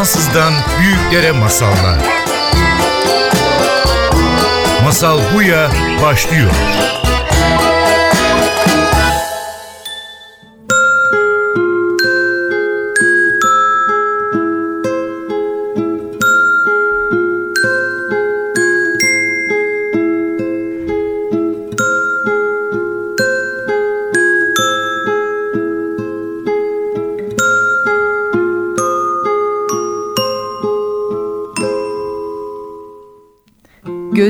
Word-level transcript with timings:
Fransızdan 0.00 0.54
büyüklere 0.80 1.32
masallar. 1.32 1.98
Masal 4.84 5.18
Buya 5.34 5.70
başlıyor. 6.02 6.50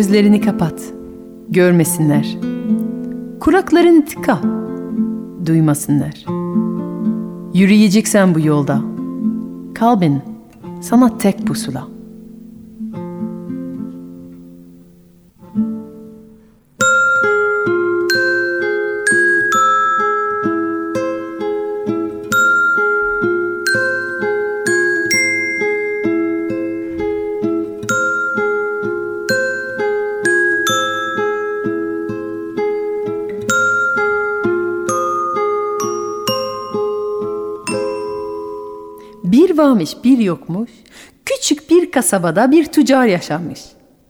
Gözlerini 0.01 0.41
kapat, 0.41 0.83
görmesinler. 1.49 2.37
Kulaklarını 3.41 4.05
tıka, 4.05 4.39
duymasınlar. 5.47 6.25
Yürüyeceksen 7.55 8.35
bu 8.35 8.41
yolda. 8.41 8.83
Kalbin 9.75 10.21
sana 10.81 11.19
tek 11.19 11.47
pusula. 11.47 11.89
Varmış 39.61 39.91
bir 40.05 40.19
yokmuş, 40.19 40.71
küçük 41.25 41.71
bir 41.71 41.91
kasabada 41.91 42.51
bir 42.51 42.65
tüccar 42.65 43.07
yaşamış. 43.07 43.61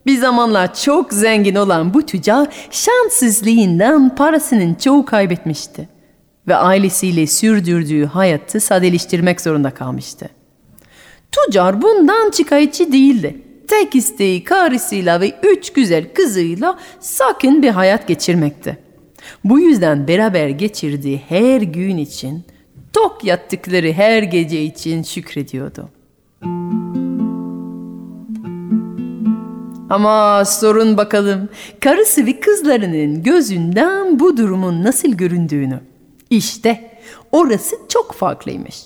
Bir 0.07 0.19
zamanlar 0.19 0.75
çok 0.75 1.13
zengin 1.13 1.55
olan 1.55 1.95
bu 1.95 2.03
tüccar 2.03 2.49
şanssızlığından 2.71 4.15
parasının 4.15 4.75
çoğu 4.75 5.05
kaybetmişti. 5.05 5.89
Ve 6.49 6.57
ailesiyle 6.57 7.27
sürdürdüğü 7.27 8.07
hayatı 8.07 8.61
sadeleştirmek 8.61 9.41
zorunda 9.41 9.71
kalmıştı. 9.71 10.29
Tüccar 11.33 11.83
bundan 11.83 12.31
şikayetçi 12.31 12.93
değildi. 12.93 13.43
Tek 13.69 13.95
isteği 13.95 14.45
karısıyla 14.45 15.21
ve 15.21 15.33
üç 15.43 15.73
güzel 15.73 16.15
kızıyla 16.15 16.79
sakin 17.01 17.63
bir 17.63 17.69
hayat 17.69 18.09
geçirmekti. 18.09 18.79
Bu 19.45 19.61
yüzden 19.61 20.09
beraber 20.09 20.49
geçirdiği 20.49 21.23
her 21.29 21.61
gün 21.61 21.97
için 21.97 22.45
tok 23.01 23.25
yattıkları 23.25 23.93
her 23.93 24.23
gece 24.23 24.63
için 24.63 25.03
şükrediyordu. 25.03 25.89
Ama 29.91 30.45
sorun 30.45 30.97
bakalım 30.97 31.49
karısı 31.81 32.27
ve 32.27 32.41
kızlarının 32.41 33.23
gözünden 33.23 34.21
bu 34.21 34.37
durumun 34.37 34.85
nasıl 34.85 35.09
göründüğünü. 35.09 35.81
İşte 36.31 36.91
orası 37.33 37.77
çok 37.89 38.13
farklıymış. 38.13 38.77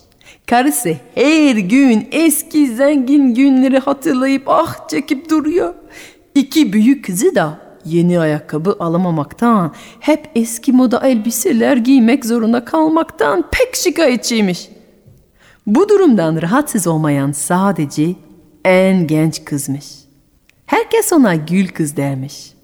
Karısı 0.47 0.97
her 1.15 1.57
gün 1.57 2.09
eski 2.13 2.75
zengin 2.75 3.35
günleri 3.35 3.79
hatırlayıp 3.79 4.43
ah 4.47 4.89
çekip 4.89 5.31
duruyor. 5.31 5.75
İki 6.35 6.73
büyük 6.73 7.05
kızı 7.05 7.35
da 7.35 7.59
yeni 7.87 8.21
ayakkabı 8.21 8.77
alamamaktan, 8.81 9.73
hep 10.01 10.31
eski 10.35 10.73
moda 10.73 11.09
elbiseler 11.09 11.77
giymek 11.77 12.25
zorunda 12.25 12.65
kalmaktan 12.65 13.45
pek 13.53 13.77
şikayetçiymiş. 13.77 14.69
Bu 15.67 15.89
durumdan 15.89 16.43
rahatsız 16.43 16.87
olmayan 16.87 17.33
sadece 17.33 18.15
en 18.65 19.07
genç 19.07 19.45
kızmış. 19.45 19.87
Herkes 20.67 21.13
ona 21.13 21.35
gül 21.35 21.69
kız 21.69 21.97
dermiş. 21.97 22.55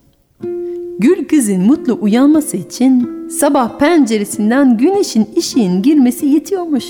Gül 0.98 1.28
kızın 1.28 1.60
mutlu 1.60 1.98
uyanması 2.00 2.56
için 2.56 3.28
sabah 3.28 3.78
penceresinden 3.78 4.78
güneşin 4.78 5.28
ışığın 5.38 5.82
girmesi 5.82 6.26
yetiyormuş. 6.26 6.84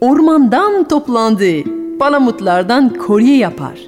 Ormandan 0.00 0.88
toplandığı 0.88 1.62
palamutlardan 1.98 2.94
kolye 2.94 3.36
yapar 3.36 3.87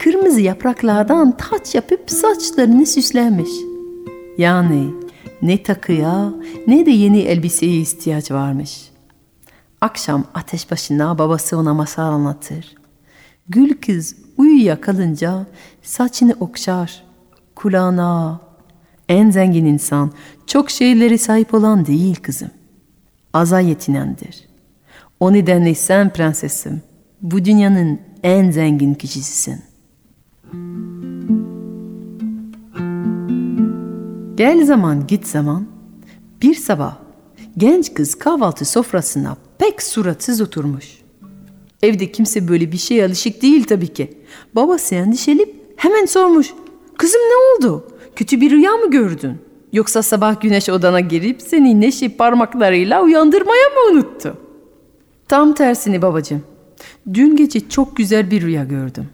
kırmızı 0.00 0.40
yapraklardan 0.40 1.36
taç 1.36 1.74
yapıp 1.74 2.10
saçlarını 2.10 2.86
süslenmiş. 2.86 3.50
Yani 4.38 4.94
ne 5.42 5.62
takıya 5.62 6.32
ne 6.66 6.86
de 6.86 6.90
yeni 6.90 7.18
elbiseye 7.18 7.80
ihtiyaç 7.80 8.30
varmış. 8.30 8.90
Akşam 9.80 10.24
ateş 10.34 10.70
başına 10.70 11.18
babası 11.18 11.56
ona 11.58 11.74
masal 11.74 12.02
anlatır. 12.02 12.74
Gül 13.48 13.74
kız 13.86 14.16
uyuya 14.36 14.80
kalınca 14.80 15.46
saçını 15.82 16.36
okşar, 16.40 17.04
kulağına. 17.54 18.40
En 19.08 19.30
zengin 19.30 19.64
insan 19.64 20.12
çok 20.46 20.70
şeyleri 20.70 21.18
sahip 21.18 21.54
olan 21.54 21.86
değil 21.86 22.16
kızım. 22.22 22.50
Aza 23.32 23.60
yetinendir. 23.60 24.48
O 25.20 25.32
nedenle 25.32 25.74
sen 25.74 26.12
prensesim. 26.12 26.82
Bu 27.22 27.44
dünyanın 27.44 28.00
en 28.22 28.50
zengin 28.50 28.94
kişisisin. 28.94 29.69
Gel 34.36 34.64
zaman 34.64 35.06
git 35.06 35.26
zaman 35.26 35.66
bir 36.42 36.54
sabah 36.54 36.96
genç 37.56 37.94
kız 37.94 38.14
kahvaltı 38.14 38.64
sofrasına 38.64 39.36
pek 39.58 39.82
suratsız 39.82 40.40
oturmuş. 40.40 40.98
Evde 41.82 42.12
kimse 42.12 42.48
böyle 42.48 42.72
bir 42.72 42.78
şeye 42.78 43.06
alışık 43.06 43.42
değil 43.42 43.64
tabii 43.64 43.88
ki. 43.88 44.10
Babası 44.54 44.94
endişelip 44.94 45.54
hemen 45.76 46.06
sormuş. 46.06 46.54
Kızım 46.98 47.20
ne 47.20 47.66
oldu? 47.66 47.88
Kötü 48.16 48.40
bir 48.40 48.50
rüya 48.50 48.72
mı 48.72 48.90
gördün? 48.90 49.38
Yoksa 49.72 50.02
sabah 50.02 50.40
güneş 50.40 50.68
odana 50.68 51.00
girip 51.00 51.42
seni 51.42 51.80
neşe 51.80 52.08
parmaklarıyla 52.08 53.02
uyandırmaya 53.02 53.68
mı 53.68 53.92
unuttu? 53.92 54.36
Tam 55.28 55.54
tersini 55.54 56.02
babacığım. 56.02 56.42
Dün 57.14 57.36
gece 57.36 57.68
çok 57.68 57.96
güzel 57.96 58.30
bir 58.30 58.42
rüya 58.42 58.64
gördüm. 58.64 59.08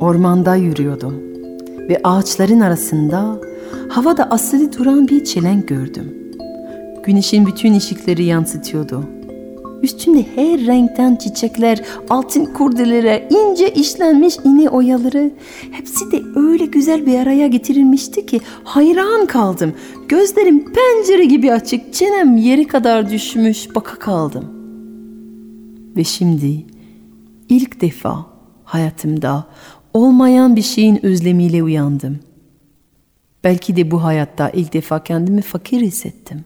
Ormanda 0.00 0.56
yürüyordum 0.56 1.14
ve 1.88 2.00
ağaçların 2.04 2.60
arasında 2.60 3.40
havada 3.88 4.30
asılı 4.30 4.72
duran 4.72 5.08
bir 5.08 5.24
çelenk 5.24 5.68
gördüm. 5.68 6.14
Güneşin 7.04 7.46
bütün 7.46 7.74
ışıkları 7.76 8.22
yansıtıyordu. 8.22 9.04
Üstünde 9.82 10.26
her 10.34 10.66
renkten 10.66 11.16
çiçekler, 11.16 11.82
altın 12.10 12.44
kurdelere, 12.44 13.28
ince 13.30 13.72
işlenmiş 13.72 14.36
iğne 14.44 14.68
oyaları 14.68 15.30
hepsi 15.70 16.12
de 16.12 16.22
öyle 16.36 16.66
güzel 16.66 17.06
bir 17.06 17.18
araya 17.18 17.46
getirilmişti 17.46 18.26
ki 18.26 18.40
hayran 18.64 19.26
kaldım. 19.26 19.74
Gözlerim 20.08 20.64
pencere 20.72 21.24
gibi 21.24 21.52
açık, 21.52 21.94
çenem 21.94 22.36
yeri 22.36 22.66
kadar 22.66 23.10
düşmüş, 23.10 23.74
baka 23.74 23.98
kaldım. 23.98 24.44
Ve 25.96 26.04
şimdi 26.04 26.66
ilk 27.48 27.80
defa 27.80 28.26
hayatımda 28.64 29.46
olmayan 29.94 30.56
bir 30.56 30.62
şeyin 30.62 31.06
özlemiyle 31.06 31.62
uyandım. 31.62 32.18
Belki 33.44 33.76
de 33.76 33.90
bu 33.90 34.02
hayatta 34.02 34.50
ilk 34.50 34.72
defa 34.72 35.04
kendimi 35.04 35.42
fakir 35.42 35.80
hissettim. 35.80 36.44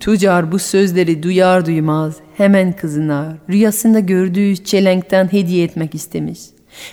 Tüccar 0.00 0.52
bu 0.52 0.58
sözleri 0.58 1.22
duyar 1.22 1.66
duymaz 1.66 2.16
hemen 2.36 2.72
kızına 2.72 3.38
rüyasında 3.50 4.00
gördüğü 4.00 4.56
çelenkten 4.56 5.32
hediye 5.32 5.64
etmek 5.64 5.94
istemiş. 5.94 6.40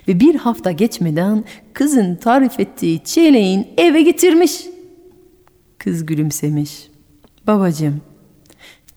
Ve 0.08 0.20
bir 0.20 0.36
hafta 0.36 0.72
geçmeden 0.72 1.44
kızın 1.74 2.16
tarif 2.16 2.60
ettiği 2.60 3.04
çeleğin 3.04 3.68
eve 3.78 4.02
getirmiş. 4.02 4.75
Kız 5.86 6.06
gülümsemiş. 6.06 6.90
Babacığım, 7.48 8.02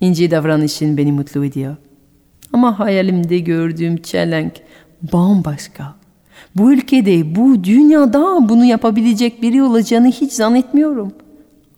ince 0.00 0.31
davranışın 0.31 0.96
beni 0.96 1.12
mutlu 1.12 1.44
ediyor. 1.44 1.76
Ama 2.52 2.79
hayalimde 2.79 3.38
gördüğüm 3.38 4.02
çelenk 4.02 4.52
bambaşka. 5.12 5.94
Bu 6.56 6.73
ülkede, 6.73 7.37
bu 7.37 7.64
dünyada 7.64 8.49
bunu 8.49 8.64
yapabilecek 8.64 9.43
biri 9.43 9.62
olacağını 9.62 10.08
hiç 10.08 10.32
zannetmiyorum. 10.32 11.12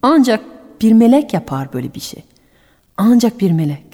Ancak 0.03 0.45
bir 0.83 0.93
melek 0.93 1.35
yapar 1.35 1.73
böyle 1.73 1.95
bir 1.95 2.01
şey. 2.01 2.23
Ancak 2.97 3.41
bir 3.41 3.51
melek. 3.51 3.89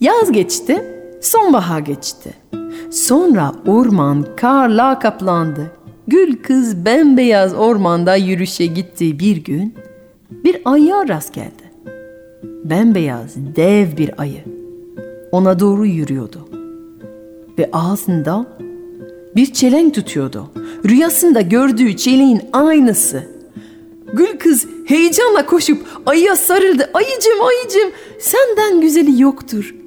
Yaz 0.00 0.32
geçti, 0.32 0.84
sonbahar 1.20 1.80
geçti. 1.80 2.34
Sonra 2.90 3.52
orman 3.66 4.26
karla 4.36 4.98
kaplandı. 4.98 5.70
Gül 6.08 6.36
kız 6.42 6.84
bembeyaz 6.84 7.54
ormanda 7.54 8.16
yürüyüşe 8.16 8.66
gittiği 8.66 9.18
bir 9.18 9.36
gün 9.36 9.74
bir 10.44 10.62
ayıya 10.64 11.08
rast 11.08 11.34
geldi. 11.34 11.62
Bembeyaz 12.42 13.36
dev 13.56 13.96
bir 13.96 14.20
ayı. 14.20 14.44
Ona 15.32 15.60
doğru 15.60 15.86
yürüyordu. 15.86 16.48
Ve 17.58 17.70
ağzında 17.72 18.46
bir 19.36 19.52
çelenk 19.52 19.94
tutuyordu. 19.94 20.50
Rüyasında 20.88 21.40
gördüğü 21.40 21.96
çeleğin 21.96 22.42
aynısı. 22.52 23.22
Gül 24.12 24.38
kız 24.38 24.66
heyecanla 24.86 25.46
koşup 25.46 25.86
ayıya 26.06 26.36
sarıldı. 26.36 26.90
Ayıcım 26.94 27.42
ayıcım 27.48 27.90
senden 28.18 28.80
güzeli 28.80 29.22
yoktur. 29.22 29.79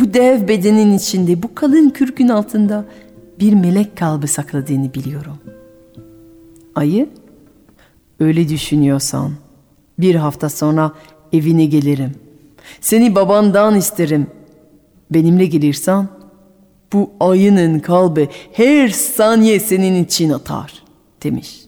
Bu 0.00 0.14
dev 0.14 0.48
bedenin 0.48 0.98
içinde 0.98 1.42
bu 1.42 1.54
kalın 1.54 1.90
kürkün 1.90 2.28
altında 2.28 2.84
bir 3.40 3.52
melek 3.52 3.96
kalbi 3.96 4.28
sakladığını 4.28 4.94
biliyorum. 4.94 5.38
Ayı 6.74 7.08
öyle 8.20 8.48
düşünüyorsan 8.48 9.32
bir 9.98 10.14
hafta 10.14 10.48
sonra 10.48 10.92
evine 11.32 11.64
gelirim. 11.64 12.14
Seni 12.80 13.14
babandan 13.14 13.76
isterim. 13.76 14.26
Benimle 15.10 15.46
gelirsen 15.46 16.08
bu 16.92 17.10
ayının 17.20 17.78
kalbi 17.78 18.28
her 18.52 18.88
saniye 18.88 19.60
senin 19.60 20.04
için 20.04 20.30
atar 20.30 20.82
demiş. 21.22 21.60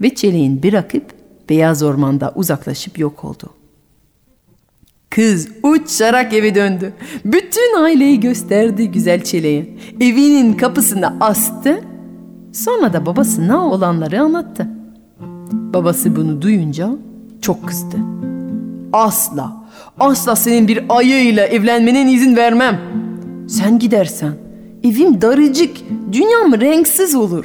Ve 0.00 0.14
çeleğin 0.14 0.62
bırakıp 0.62 1.04
beyaz 1.48 1.82
ormanda 1.82 2.32
uzaklaşıp 2.34 2.98
yok 2.98 3.24
oldu. 3.24 3.59
Kız 5.10 5.48
uçarak 5.62 6.34
eve 6.34 6.54
döndü. 6.54 6.92
Bütün 7.24 7.82
aileyi 7.82 8.20
gösterdi 8.20 8.90
güzel 8.90 9.24
çeleğe. 9.24 9.66
Evinin 10.00 10.52
kapısına 10.52 11.16
astı. 11.20 11.80
Sonra 12.52 12.92
da 12.92 13.06
babasına 13.06 13.66
olanları 13.66 14.20
anlattı. 14.20 14.68
Babası 15.52 16.16
bunu 16.16 16.42
duyunca 16.42 16.90
çok 17.40 17.68
kızdı. 17.68 17.96
Asla, 18.92 19.52
asla 20.00 20.36
senin 20.36 20.68
bir 20.68 20.84
ayıyla 20.88 21.46
evlenmene 21.46 22.12
izin 22.12 22.36
vermem. 22.36 22.80
Sen 23.48 23.78
gidersen 23.78 24.32
evim 24.84 25.20
darıcık, 25.20 25.76
dünyam 26.12 26.60
renksiz 26.60 27.14
olur. 27.14 27.44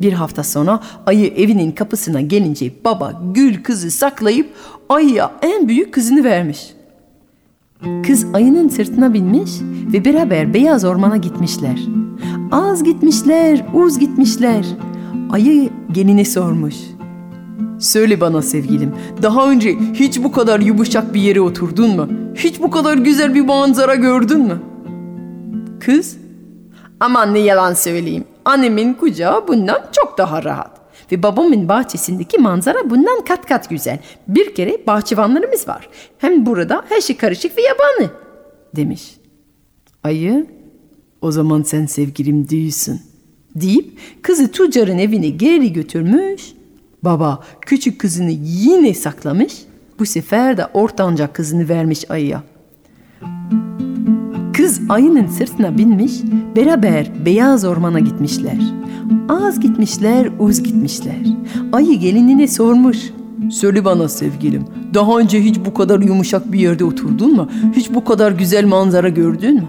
Bir 0.00 0.12
hafta 0.12 0.44
sonra 0.44 0.80
ayı 1.06 1.26
evinin 1.26 1.72
kapısına 1.72 2.20
gelince 2.20 2.72
baba 2.84 3.22
gül 3.34 3.62
kızı 3.62 3.90
saklayıp 3.90 4.50
ayıya 4.88 5.32
en 5.42 5.68
büyük 5.68 5.94
kızını 5.94 6.24
vermiş. 6.24 6.74
Kız 8.06 8.26
ayının 8.34 8.68
sırtına 8.68 9.14
binmiş 9.14 9.50
ve 9.92 10.04
beraber 10.04 10.54
beyaz 10.54 10.84
ormana 10.84 11.16
gitmişler. 11.16 11.80
Az 12.52 12.84
gitmişler, 12.84 13.64
uz 13.74 13.98
gitmişler. 13.98 14.66
Ayı 15.30 15.70
geline 15.92 16.24
sormuş. 16.24 16.74
Söyle 17.78 18.20
bana 18.20 18.42
sevgilim, 18.42 18.94
daha 19.22 19.50
önce 19.50 19.76
hiç 19.94 20.24
bu 20.24 20.32
kadar 20.32 20.60
yumuşak 20.60 21.14
bir 21.14 21.20
yere 21.20 21.40
oturdun 21.40 21.96
mu? 21.96 22.08
Hiç 22.34 22.62
bu 22.62 22.70
kadar 22.70 22.96
güzel 22.96 23.34
bir 23.34 23.40
manzara 23.40 23.94
gördün 23.94 24.40
mü? 24.40 24.58
Kız, 25.80 26.16
aman 27.04 27.34
ne 27.34 27.38
yalan 27.38 27.74
söyleyeyim. 27.74 28.24
Annemin 28.44 28.94
kucağı 28.94 29.48
bundan 29.48 29.82
çok 29.92 30.18
daha 30.18 30.44
rahat. 30.44 30.70
Ve 31.12 31.22
babamın 31.22 31.68
bahçesindeki 31.68 32.38
manzara 32.38 32.90
bundan 32.90 33.24
kat 33.24 33.46
kat 33.46 33.70
güzel. 33.70 33.98
Bir 34.28 34.54
kere 34.54 34.86
bahçıvanlarımız 34.86 35.68
var. 35.68 35.88
Hem 36.18 36.46
burada 36.46 36.84
her 36.88 37.00
şey 37.00 37.16
karışık 37.16 37.58
ve 37.58 37.62
yabani. 37.62 38.10
Demiş. 38.76 39.14
Ayı, 40.02 40.46
o 41.20 41.30
zaman 41.30 41.62
sen 41.62 41.86
sevgilim 41.86 42.48
değilsin. 42.48 43.02
Deyip 43.54 43.98
kızı 44.22 44.52
tüccarın 44.52 44.98
evine 44.98 45.28
geri 45.28 45.72
götürmüş. 45.72 46.52
Baba 47.02 47.44
küçük 47.60 48.00
kızını 48.00 48.30
yine 48.42 48.94
saklamış. 48.94 49.54
Bu 49.98 50.06
sefer 50.06 50.56
de 50.56 50.66
ortanca 50.66 51.32
kızını 51.32 51.68
vermiş 51.68 52.10
ayıya. 52.10 52.42
Kız 54.56 54.80
ayının 54.88 55.26
sırtına 55.26 55.78
binmiş, 55.78 56.12
beraber 56.56 57.10
beyaz 57.26 57.64
ormana 57.64 58.00
gitmişler. 58.00 58.58
Az 59.28 59.60
gitmişler, 59.60 60.28
uz 60.38 60.62
gitmişler. 60.62 61.22
Ayı 61.72 61.98
gelinine 61.98 62.48
sormuş. 62.48 62.98
Söyle 63.50 63.84
bana 63.84 64.08
sevgilim, 64.08 64.64
daha 64.94 65.18
önce 65.18 65.40
hiç 65.40 65.56
bu 65.66 65.74
kadar 65.74 66.00
yumuşak 66.00 66.52
bir 66.52 66.58
yerde 66.58 66.84
oturdun 66.84 67.34
mu? 67.34 67.48
Hiç 67.76 67.90
bu 67.90 68.04
kadar 68.04 68.32
güzel 68.32 68.64
manzara 68.64 69.08
gördün 69.08 69.54
mü? 69.54 69.68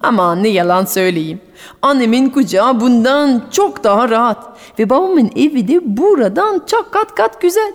Ama 0.00 0.34
ne 0.34 0.48
yalan 0.48 0.84
söyleyeyim. 0.84 1.40
Annemin 1.82 2.30
kucağı 2.30 2.80
bundan 2.80 3.42
çok 3.50 3.84
daha 3.84 4.08
rahat. 4.08 4.58
Ve 4.78 4.90
babamın 4.90 5.30
evi 5.36 5.68
de 5.68 5.96
buradan 5.96 6.62
çok 6.66 6.92
kat 6.92 7.14
kat 7.14 7.40
güzel. 7.40 7.72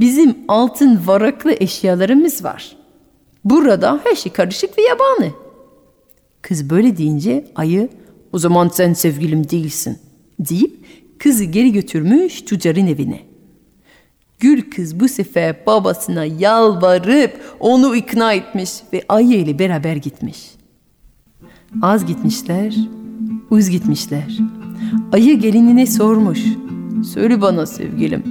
Bizim 0.00 0.36
altın 0.48 1.00
varaklı 1.06 1.52
eşyalarımız 1.52 2.44
var. 2.44 2.76
Burada 3.44 4.00
her 4.04 4.14
şey 4.14 4.32
karışık 4.32 4.78
ve 4.78 4.82
yabani. 4.82 5.45
Kız 6.48 6.70
böyle 6.70 6.96
deyince 6.96 7.44
ayı 7.54 7.88
o 8.32 8.38
zaman 8.38 8.68
sen 8.68 8.92
sevgilim 8.92 9.50
değilsin 9.50 9.98
deyip 10.40 10.84
kızı 11.18 11.44
geri 11.44 11.72
götürmüş 11.72 12.42
tüccarın 12.42 12.86
evine. 12.86 13.20
Gül 14.40 14.70
kız 14.70 15.00
bu 15.00 15.08
sefer 15.08 15.56
babasına 15.66 16.24
yalvarıp 16.24 17.56
onu 17.60 17.96
ikna 17.96 18.32
etmiş 18.32 18.70
ve 18.92 19.02
ayı 19.08 19.38
ile 19.38 19.58
beraber 19.58 19.96
gitmiş. 19.96 20.50
Az 21.82 22.06
gitmişler, 22.06 22.76
uz 23.50 23.70
gitmişler. 23.70 24.38
Ayı 25.12 25.40
gelinine 25.40 25.86
sormuş. 25.86 26.40
Söyle 27.14 27.40
bana 27.40 27.66
sevgilim, 27.66 28.24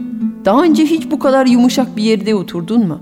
daha 0.45 0.63
önce 0.63 0.85
hiç 0.85 1.11
bu 1.11 1.19
kadar 1.19 1.45
yumuşak 1.45 1.97
bir 1.97 2.03
yerde 2.03 2.35
oturdun 2.35 2.87
mu? 2.87 3.01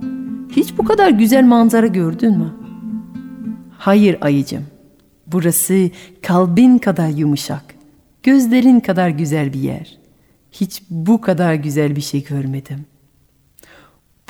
Hiç 0.51 0.77
bu 0.77 0.83
kadar 0.83 1.09
güzel 1.09 1.43
manzara 1.43 1.87
gördün 1.87 2.37
mü? 2.37 2.53
Hayır 3.77 4.17
ayıcım, 4.21 4.63
burası 5.33 5.89
kalbin 6.21 6.77
kadar 6.77 7.09
yumuşak, 7.09 7.75
gözlerin 8.23 8.79
kadar 8.79 9.09
güzel 9.09 9.53
bir 9.53 9.59
yer. 9.59 9.97
Hiç 10.51 10.83
bu 10.89 11.21
kadar 11.21 11.53
güzel 11.53 11.95
bir 11.95 12.01
şey 12.01 12.23
görmedim. 12.23 12.85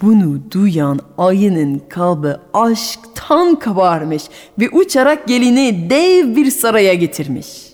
Bunu 0.02 0.52
duyan 0.52 1.00
ayının 1.18 1.82
kalbi 1.90 2.36
aşktan 2.54 3.60
kabarmış 3.60 4.24
ve 4.60 4.70
uçarak 4.70 5.28
gelini 5.28 5.90
dev 5.90 6.36
bir 6.36 6.52
saraya 6.52 6.94
getirmiş. 6.94 7.73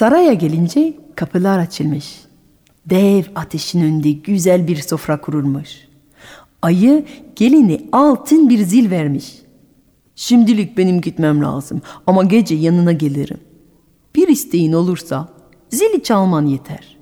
Saraya 0.00 0.32
gelince 0.32 0.94
kapılar 1.16 1.58
açılmış. 1.58 2.20
Dev 2.86 3.24
ateşin 3.34 3.80
önünde 3.80 4.10
güzel 4.10 4.68
bir 4.68 4.76
sofra 4.76 5.20
kurulmuş. 5.20 5.68
Ayı 6.62 7.04
gelini 7.36 7.88
altın 7.92 8.48
bir 8.48 8.58
zil 8.58 8.90
vermiş. 8.90 9.34
Şimdilik 10.16 10.78
benim 10.78 11.00
gitmem 11.00 11.42
lazım 11.42 11.82
ama 12.06 12.24
gece 12.24 12.54
yanına 12.54 12.92
gelirim. 12.92 13.40
Bir 14.16 14.28
isteğin 14.28 14.72
olursa 14.72 15.28
zili 15.70 16.02
çalman 16.02 16.46
yeter. 16.46 16.96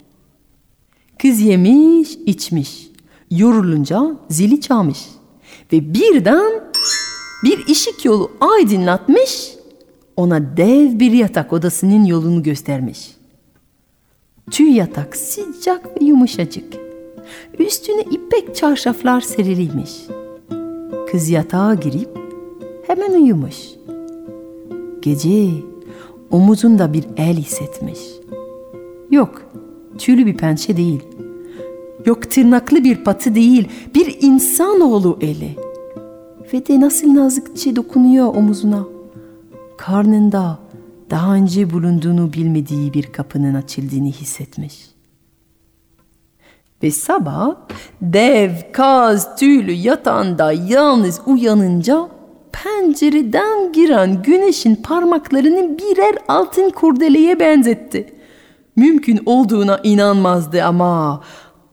Kız 1.18 1.40
yemiş, 1.40 2.10
içmiş. 2.26 2.88
Yorulunca 3.30 4.16
zili 4.28 4.60
çalmış. 4.60 4.98
Ve 5.72 5.94
birden 5.94 6.52
bir 7.44 7.66
ışık 7.66 8.04
yolu 8.04 8.30
aydınlatmış 8.40 9.57
ona 10.18 10.56
dev 10.56 10.98
bir 10.98 11.12
yatak 11.12 11.52
odasının 11.52 12.04
yolunu 12.04 12.42
göstermiş. 12.42 13.10
Tüy 14.50 14.76
yatak 14.76 15.16
sıcak 15.16 15.86
ve 15.86 16.04
yumuşacık. 16.04 16.74
Üstüne 17.58 18.02
ipek 18.02 18.56
çarşaflar 18.56 19.20
seriliymiş. 19.20 19.90
Kız 21.10 21.30
yatağa 21.30 21.74
girip 21.74 22.08
hemen 22.86 23.12
uyumuş. 23.12 23.56
Gece 25.02 25.48
omuzunda 26.30 26.92
bir 26.92 27.04
el 27.16 27.36
hissetmiş. 27.36 27.98
Yok, 29.10 29.42
tüylü 29.98 30.26
bir 30.26 30.36
pençe 30.36 30.76
değil. 30.76 31.00
Yok 32.06 32.30
tırnaklı 32.30 32.84
bir 32.84 33.04
patı 33.04 33.34
değil, 33.34 33.68
bir 33.94 34.18
insanoğlu 34.20 35.18
eli. 35.20 35.56
Ve 36.52 36.66
de 36.66 36.80
nasıl 36.80 37.14
nazikçe 37.14 37.76
dokunuyor 37.76 38.34
omuzuna 38.34 38.97
karnında 39.78 40.58
daha 41.10 41.34
önce 41.34 41.70
bulunduğunu 41.70 42.32
bilmediği 42.32 42.94
bir 42.94 43.12
kapının 43.12 43.54
açıldığını 43.54 44.08
hissetmiş. 44.08 44.88
Ve 46.82 46.90
sabah 46.90 47.56
dev 48.02 48.50
kaz 48.72 49.36
tüylü 49.36 49.72
yatağında 49.72 50.52
yalnız 50.52 51.20
uyanınca 51.26 52.08
pencereden 52.52 53.72
giren 53.72 54.22
güneşin 54.22 54.74
parmaklarını 54.74 55.78
birer 55.78 56.14
altın 56.28 56.70
kurdeleye 56.70 57.40
benzetti. 57.40 58.14
Mümkün 58.76 59.20
olduğuna 59.26 59.80
inanmazdı 59.82 60.64
ama 60.64 61.22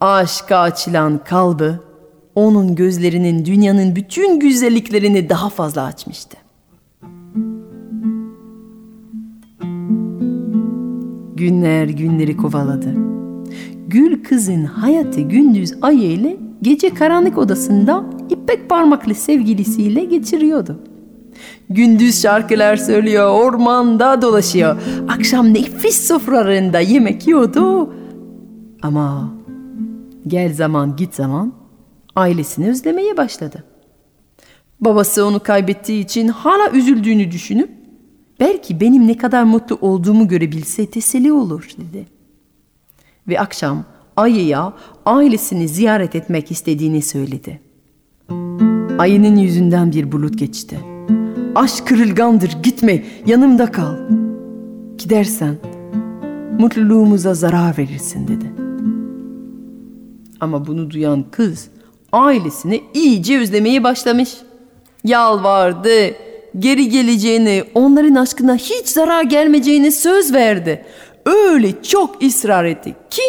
aşka 0.01 0.57
açılan 0.57 1.17
kalbi 1.23 1.71
onun 2.35 2.75
gözlerinin 2.75 3.45
dünyanın 3.45 3.95
bütün 3.95 4.39
güzelliklerini 4.39 5.29
daha 5.29 5.49
fazla 5.49 5.83
açmıştı. 5.83 6.44
Günler 11.35 11.85
günleri 11.85 12.37
kovaladı. 12.37 12.93
Gül 13.87 14.23
kızın 14.23 14.63
hayatı 14.65 15.21
gündüz 15.21 15.73
ayı 15.81 16.11
ile 16.11 16.37
gece 16.61 16.93
karanlık 16.93 17.37
odasında 17.37 18.05
ipek 18.29 18.69
parmaklı 18.69 19.15
sevgilisiyle 19.15 20.05
geçiriyordu. 20.05 20.79
Gündüz 21.69 22.21
şarkılar 22.21 22.77
söylüyor, 22.77 23.31
ormanda 23.31 24.21
dolaşıyor. 24.21 24.77
Akşam 25.07 25.53
nefis 25.53 26.07
sofralarında 26.07 26.79
yemek 26.79 27.27
yiyordu. 27.27 27.93
Ama 28.81 29.33
gel 30.27 30.53
zaman 30.53 30.95
git 30.95 31.15
zaman 31.15 31.53
ailesini 32.15 32.69
özlemeye 32.69 33.17
başladı. 33.17 33.63
Babası 34.81 35.25
onu 35.25 35.39
kaybettiği 35.39 36.03
için 36.03 36.27
hala 36.27 36.71
üzüldüğünü 36.71 37.31
düşünüp 37.31 37.84
belki 38.39 38.79
benim 38.79 39.07
ne 39.07 39.17
kadar 39.17 39.43
mutlu 39.43 39.77
olduğumu 39.81 40.27
görebilse 40.27 40.85
teselli 40.85 41.31
olur 41.31 41.69
dedi. 41.77 42.07
Ve 43.27 43.39
akşam 43.39 43.85
ayıya 44.17 44.73
ailesini 45.05 45.67
ziyaret 45.67 46.15
etmek 46.15 46.51
istediğini 46.51 47.01
söyledi. 47.01 47.61
Ayının 48.97 49.35
yüzünden 49.35 49.91
bir 49.91 50.11
bulut 50.11 50.39
geçti. 50.39 50.79
Aşk 51.55 51.87
kırılgandır 51.87 52.57
gitme 52.63 53.03
yanımda 53.25 53.71
kal. 53.71 53.95
Gidersen 54.97 55.55
mutluluğumuza 56.59 57.33
zarar 57.33 57.77
verirsin 57.77 58.27
dedi. 58.27 58.51
Ama 60.39 60.67
bunu 60.67 60.91
duyan 60.91 61.25
kız 61.31 61.67
ailesini 62.11 62.83
iyice 62.93 63.39
özlemeye 63.39 63.83
başlamış. 63.83 64.37
Yalvardı, 65.03 66.15
geri 66.59 66.89
geleceğini, 66.89 67.63
onların 67.73 68.15
aşkına 68.15 68.55
hiç 68.55 68.87
zarar 68.87 69.23
gelmeyeceğini 69.23 69.91
söz 69.91 70.33
verdi. 70.33 70.85
Öyle 71.25 71.83
çok 71.83 72.23
ısrar 72.23 72.65
etti 72.65 72.95
ki 73.09 73.21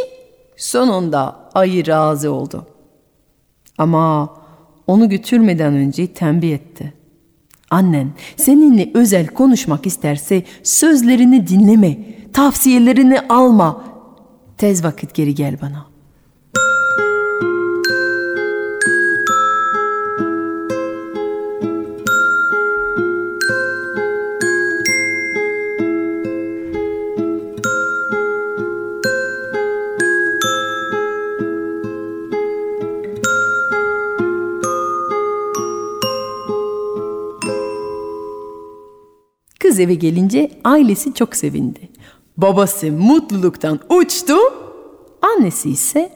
sonunda 0.56 1.50
ayı 1.54 1.86
razı 1.86 2.32
oldu. 2.32 2.66
Ama 3.78 4.34
onu 4.86 5.08
götürmeden 5.08 5.74
önce 5.74 6.06
tembih 6.06 6.54
etti. 6.54 6.92
Annen 7.70 8.10
seninle 8.36 8.90
özel 8.94 9.26
konuşmak 9.26 9.86
isterse 9.86 10.42
sözlerini 10.62 11.46
dinleme, 11.46 11.98
tavsiyelerini 12.32 13.20
alma. 13.20 13.84
Tez 14.58 14.84
vakit 14.84 15.14
geri 15.14 15.34
gel 15.34 15.60
bana.'' 15.60 15.95
Kız 39.76 39.80
eve 39.80 39.94
gelince 39.94 40.50
ailesi 40.64 41.14
çok 41.14 41.36
sevindi. 41.36 41.88
Babası 42.36 42.92
mutluluktan 42.92 43.80
uçtu. 43.88 44.34
Annesi 45.22 45.70
ise 45.70 46.12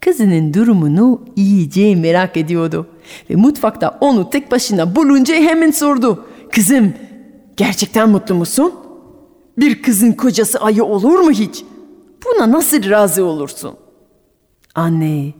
kızının 0.00 0.54
durumunu 0.54 1.20
iyice 1.36 1.94
merak 1.94 2.36
ediyordu. 2.36 2.86
Ve 3.30 3.36
mutfakta 3.36 3.98
onu 4.00 4.30
tek 4.30 4.50
başına 4.50 4.96
bulunca 4.96 5.34
hemen 5.34 5.70
sordu. 5.70 6.24
Kızım 6.52 6.94
gerçekten 7.56 8.08
mutlu 8.08 8.34
musun? 8.34 8.72
Bir 9.58 9.82
kızın 9.82 10.12
kocası 10.12 10.58
ayı 10.60 10.84
olur 10.84 11.18
mu 11.18 11.30
hiç? 11.30 11.64
Buna 12.24 12.52
nasıl 12.52 12.90
razı 12.90 13.24
olursun? 13.24 13.74
Anne, 14.74 15.34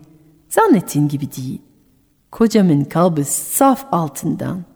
zannettiğin 0.48 1.08
gibi 1.08 1.32
değil. 1.36 1.62
Kocamın 2.30 2.84
kalbi 2.84 3.24
saf 3.24 3.86
altından 3.92 4.73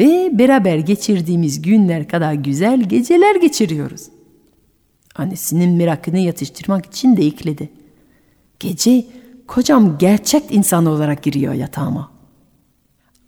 ve 0.00 0.38
beraber 0.38 0.78
geçirdiğimiz 0.78 1.62
günler 1.62 2.08
kadar 2.08 2.32
güzel 2.32 2.80
geceler 2.80 3.36
geçiriyoruz. 3.36 4.02
Annesinin 5.16 5.76
merakını 5.76 6.18
yatıştırmak 6.18 6.86
için 6.86 7.16
de 7.16 7.26
ekledi. 7.26 7.70
Gece 8.60 9.04
kocam 9.46 9.98
gerçek 9.98 10.42
insan 10.50 10.86
olarak 10.86 11.22
giriyor 11.22 11.54
yatağıma. 11.54 12.10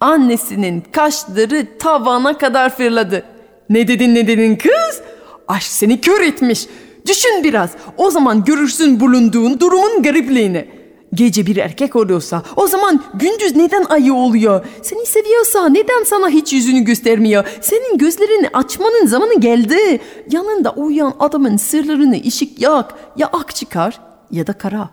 Annesinin 0.00 0.82
kaşları 0.92 1.78
tavana 1.78 2.38
kadar 2.38 2.76
fırladı. 2.76 3.24
Ne 3.70 3.88
dedin 3.88 4.14
ne 4.14 4.26
dedin 4.26 4.56
kız? 4.56 5.02
Aşk 5.48 5.66
seni 5.66 6.00
kör 6.00 6.20
etmiş. 6.20 6.66
Düşün 7.06 7.44
biraz. 7.44 7.70
O 7.96 8.10
zaman 8.10 8.44
görürsün 8.44 9.00
bulunduğun 9.00 9.60
durumun 9.60 10.02
garipliğini.'' 10.02 10.81
Gece 11.14 11.46
bir 11.46 11.56
erkek 11.56 11.96
oluyorsa 11.96 12.42
o 12.56 12.66
zaman 12.66 13.00
gündüz 13.14 13.56
neden 13.56 13.84
ayı 13.84 14.14
oluyor? 14.14 14.66
Seni 14.82 15.06
seviyorsa 15.06 15.68
neden 15.68 16.04
sana 16.04 16.28
hiç 16.28 16.52
yüzünü 16.52 16.80
göstermiyor? 16.80 17.44
Senin 17.60 17.98
gözlerini 17.98 18.48
açmanın 18.52 19.06
zamanı 19.06 19.40
geldi. 19.40 20.00
Yanında 20.30 20.70
uyuyan 20.70 21.14
adamın 21.18 21.56
sırlarını 21.56 22.16
ışık 22.26 22.62
yak 22.62 22.94
ya 23.16 23.26
ak 23.26 23.54
çıkar 23.54 24.00
ya 24.30 24.46
da 24.46 24.52
kara. 24.52 24.90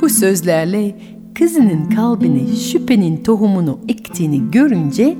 Bu 0.00 0.08
sözlerle 0.08 1.00
kızının 1.34 1.90
kalbine 1.90 2.56
şüphenin 2.56 3.22
tohumunu 3.22 3.78
ektiğini 3.88 4.50
görünce 4.50 5.16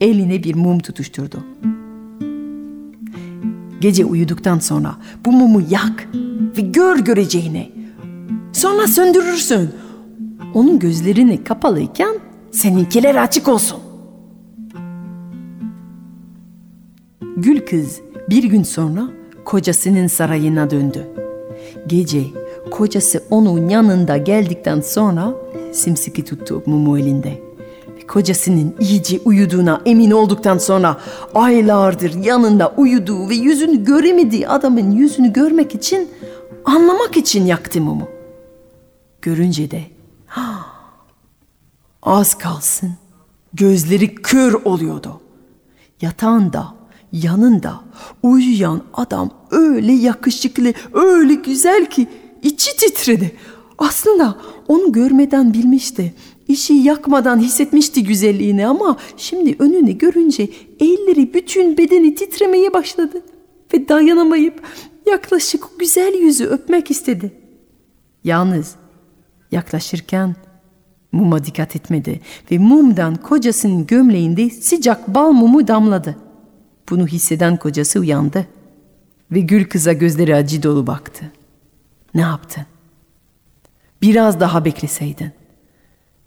eline 0.00 0.42
bir 0.42 0.54
mum 0.54 0.78
tutuşturdu. 0.78 1.44
Gece 3.80 4.04
uyuduktan 4.04 4.58
sonra 4.58 4.96
bu 5.24 5.32
mumu 5.32 5.62
yak 5.70 6.08
ve 6.58 6.60
gör 6.60 6.98
göreceğini 6.98 7.83
Sonra 8.64 8.86
söndürürsün. 8.86 9.70
Onun 10.54 10.78
gözlerini 10.78 11.44
kapalıyken 11.44 12.14
seninkiler 12.50 13.14
açık 13.14 13.48
olsun. 13.48 13.78
Gül 17.36 17.66
kız 17.66 18.00
bir 18.30 18.44
gün 18.44 18.62
sonra 18.62 19.08
kocasının 19.44 20.06
sarayına 20.06 20.70
döndü. 20.70 21.06
Gece 21.86 22.24
kocası 22.70 23.24
onun 23.30 23.68
yanında 23.68 24.16
geldikten 24.16 24.80
sonra 24.80 25.34
simsiki 25.72 26.24
tuttu 26.24 26.62
mumu 26.66 26.98
elinde. 26.98 27.42
Ve 27.96 28.06
kocasının 28.06 28.74
iyice 28.80 29.20
uyuduğuna 29.24 29.80
emin 29.86 30.10
olduktan 30.10 30.58
sonra 30.58 30.96
aylardır 31.34 32.24
yanında 32.24 32.74
uyuduğu 32.76 33.28
ve 33.28 33.34
yüzünü 33.34 33.84
göremediği 33.84 34.48
adamın 34.48 34.90
yüzünü 34.90 35.32
görmek 35.32 35.74
için 35.74 36.08
anlamak 36.64 37.16
için 37.16 37.46
yaktı 37.46 37.80
mumu. 37.80 38.13
Görünce 39.24 39.70
de 39.70 39.82
az 42.02 42.38
kalsın 42.38 42.92
gözleri 43.54 44.14
kör 44.14 44.52
oluyordu. 44.52 45.20
Yatağında, 46.00 46.74
yanında 47.12 47.80
uyuyan 48.22 48.82
adam 48.94 49.30
öyle 49.50 49.92
yakışıklı, 49.92 50.72
öyle 50.92 51.34
güzel 51.34 51.86
ki 51.90 52.06
içi 52.42 52.76
titredi. 52.76 53.36
Aslında 53.78 54.38
onu 54.68 54.92
görmeden 54.92 55.54
bilmişti. 55.54 56.14
İşi 56.48 56.74
yakmadan 56.74 57.38
hissetmişti 57.38 58.04
güzelliğini 58.04 58.66
ama 58.66 58.96
şimdi 59.16 59.56
önünü 59.58 59.98
görünce 59.98 60.48
elleri 60.80 61.34
bütün 61.34 61.78
bedeni 61.78 62.14
titremeye 62.14 62.72
başladı. 62.72 63.22
Ve 63.74 63.88
dayanamayıp 63.88 64.62
yaklaşık 65.06 65.64
güzel 65.78 66.14
yüzü 66.14 66.44
öpmek 66.44 66.90
istedi. 66.90 67.32
Yalnız 68.24 68.83
Yaklaşırken 69.54 70.36
muma 71.12 71.44
dikkat 71.44 71.76
etmedi 71.76 72.20
ve 72.50 72.58
mumdan 72.58 73.16
kocasının 73.16 73.86
gömleğinde 73.86 74.50
sıcak 74.50 75.08
bal 75.08 75.32
mumu 75.32 75.68
damladı. 75.68 76.16
Bunu 76.90 77.06
hisseden 77.06 77.56
kocası 77.56 78.00
uyandı 78.00 78.46
ve 79.30 79.40
gül 79.40 79.64
kıza 79.64 79.92
gözleri 79.92 80.34
acı 80.34 80.62
dolu 80.62 80.86
baktı. 80.86 81.32
Ne 82.14 82.20
yaptın? 82.20 82.62
Biraz 84.02 84.40
daha 84.40 84.64
bekleseydin. 84.64 85.32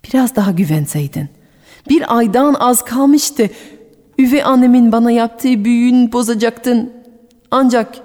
Biraz 0.03 0.36
daha 0.36 0.51
güvenseydin. 0.51 1.29
Bir 1.89 2.17
aydan 2.17 2.53
az 2.53 2.86
kalmıştı. 2.86 3.50
Üvey 4.19 4.43
annemin 4.43 4.91
bana 4.91 5.12
yaptığı 5.12 5.65
büyüğün 5.65 6.12
bozacaktın. 6.12 6.93
Ancak 7.51 7.98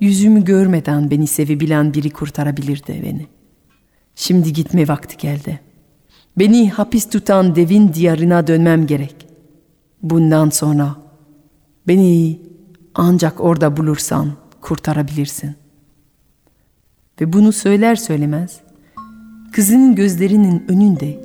yüzümü 0.00 0.44
görmeden 0.44 1.10
beni 1.10 1.26
sevebilen 1.26 1.94
biri 1.94 2.10
kurtarabilirdi 2.10 3.00
beni. 3.02 3.39
Şimdi 4.20 4.52
gitme 4.52 4.88
vakti 4.88 5.16
geldi. 5.16 5.60
Beni 6.38 6.70
hapis 6.70 7.08
tutan 7.08 7.56
devin 7.56 7.94
diyarına 7.94 8.46
dönmem 8.46 8.86
gerek. 8.86 9.14
Bundan 10.02 10.50
sonra 10.50 10.96
beni 11.88 12.40
ancak 12.94 13.40
orada 13.40 13.76
bulursan 13.76 14.32
kurtarabilirsin. 14.60 15.54
Ve 17.20 17.32
bunu 17.32 17.52
söyler 17.52 17.96
söylemez 17.96 18.60
kızının 19.52 19.94
gözlerinin 19.94 20.64
önünde 20.68 21.20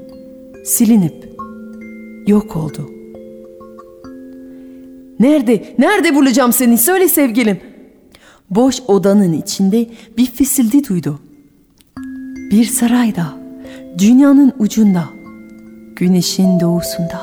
silinip 0.65 1.29
yok 2.27 2.55
oldu. 2.55 2.89
Nerede, 5.19 5.75
nerede 5.79 6.15
bulacağım 6.15 6.53
seni? 6.53 6.77
Söyle 6.77 7.07
sevgilim. 7.07 7.59
Boş 8.49 8.81
odanın 8.87 9.33
içinde 9.33 9.89
bir 10.17 10.25
fısıldı 10.25 10.89
duydu. 10.89 11.19
Bir 12.55 12.65
sarayda, 12.65 13.33
dünyanın 13.97 14.53
ucunda, 14.59 15.09
güneşin 15.95 16.59
doğusunda, 16.59 17.21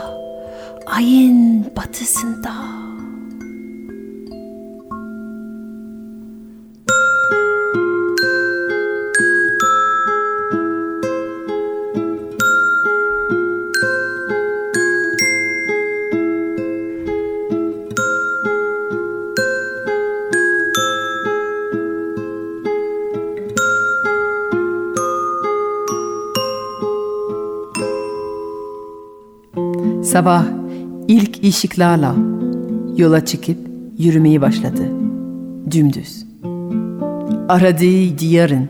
ayın 0.87 1.67
batısında. 1.77 2.82
Sabah 30.13 30.45
ilk 31.09 31.45
ışıklarla 31.45 32.15
yola 32.97 33.25
çıkıp 33.25 33.57
yürümeye 33.99 34.41
başladı. 34.41 34.83
Dümdüz. 35.71 36.27
Aradığı 37.49 38.19
diyarın 38.19 38.69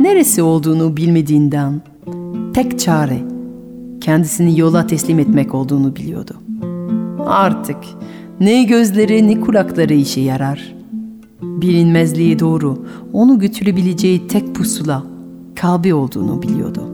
neresi 0.00 0.42
olduğunu 0.42 0.96
bilmediğinden 0.96 1.80
tek 2.54 2.78
çare 2.78 3.18
kendisini 4.00 4.60
yola 4.60 4.86
teslim 4.86 5.18
etmek 5.18 5.54
olduğunu 5.54 5.96
biliyordu. 5.96 6.34
Artık 7.26 7.78
ne 8.40 8.64
gözleri 8.64 9.26
ne 9.28 9.40
kulakları 9.40 9.94
işe 9.94 10.20
yarar. 10.20 10.74
Bilinmezliğe 11.42 12.38
doğru 12.38 12.84
onu 13.12 13.38
götürebileceği 13.38 14.28
tek 14.28 14.54
pusula 14.54 15.02
kalbi 15.54 15.94
olduğunu 15.94 16.42
biliyordu. 16.42 16.85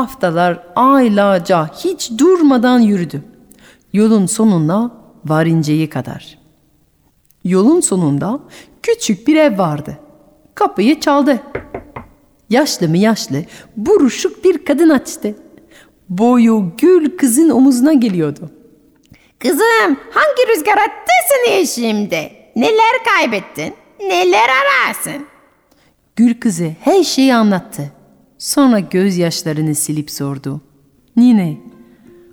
Haftalar, 0.00 0.66
aylarca 0.76 1.66
hiç 1.66 2.10
durmadan 2.18 2.78
yürüdü. 2.78 3.22
Yolun 3.92 4.26
sonuna 4.26 4.90
varınceye 5.24 5.88
kadar. 5.88 6.38
Yolun 7.44 7.80
sonunda 7.80 8.40
küçük 8.82 9.28
bir 9.28 9.36
ev 9.36 9.58
vardı. 9.58 9.98
Kapıyı 10.54 11.00
çaldı. 11.00 11.40
Yaşlı 12.50 12.88
mı 12.88 12.98
yaşlı, 12.98 13.44
buruşuk 13.76 14.44
bir 14.44 14.64
kadın 14.64 14.88
açtı. 14.88 15.34
Boyu 16.08 16.72
gül 16.78 17.16
kızın 17.16 17.50
omuzuna 17.50 17.92
geliyordu. 17.92 18.50
Kızım 19.38 19.96
hangi 20.10 20.48
rüzgar 20.48 20.78
attı 20.78 21.12
seni 21.28 21.66
şimdi? 21.66 22.32
Neler 22.56 23.04
kaybettin? 23.14 23.74
Neler 24.00 24.48
ararsın? 24.48 25.26
Gül 26.16 26.40
kızı 26.40 26.72
her 26.80 27.02
şeyi 27.02 27.34
anlattı. 27.34 27.99
Sonra 28.40 28.78
gözyaşlarını 28.78 29.74
silip 29.74 30.10
sordu. 30.10 30.60
Nine, 31.16 31.56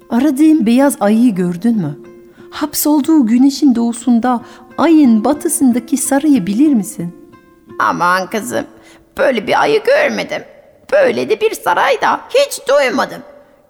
aradığın 0.09 0.65
beyaz 0.65 0.97
ayıyı 0.99 1.35
gördün 1.35 1.77
mü? 1.77 1.99
Hapsolduğu 2.51 3.25
güneşin 3.27 3.75
doğusunda 3.75 4.45
ayın 4.77 5.23
batısındaki 5.23 5.97
sarayı 5.97 6.47
bilir 6.47 6.73
misin? 6.73 7.15
Aman 7.79 8.29
kızım 8.29 8.65
böyle 9.17 9.47
bir 9.47 9.61
ayı 9.61 9.83
görmedim. 9.83 10.43
Böyle 10.91 11.29
de 11.29 11.41
bir 11.41 11.53
sarayda 11.53 12.21
hiç 12.29 12.61
duymadım. 12.69 13.21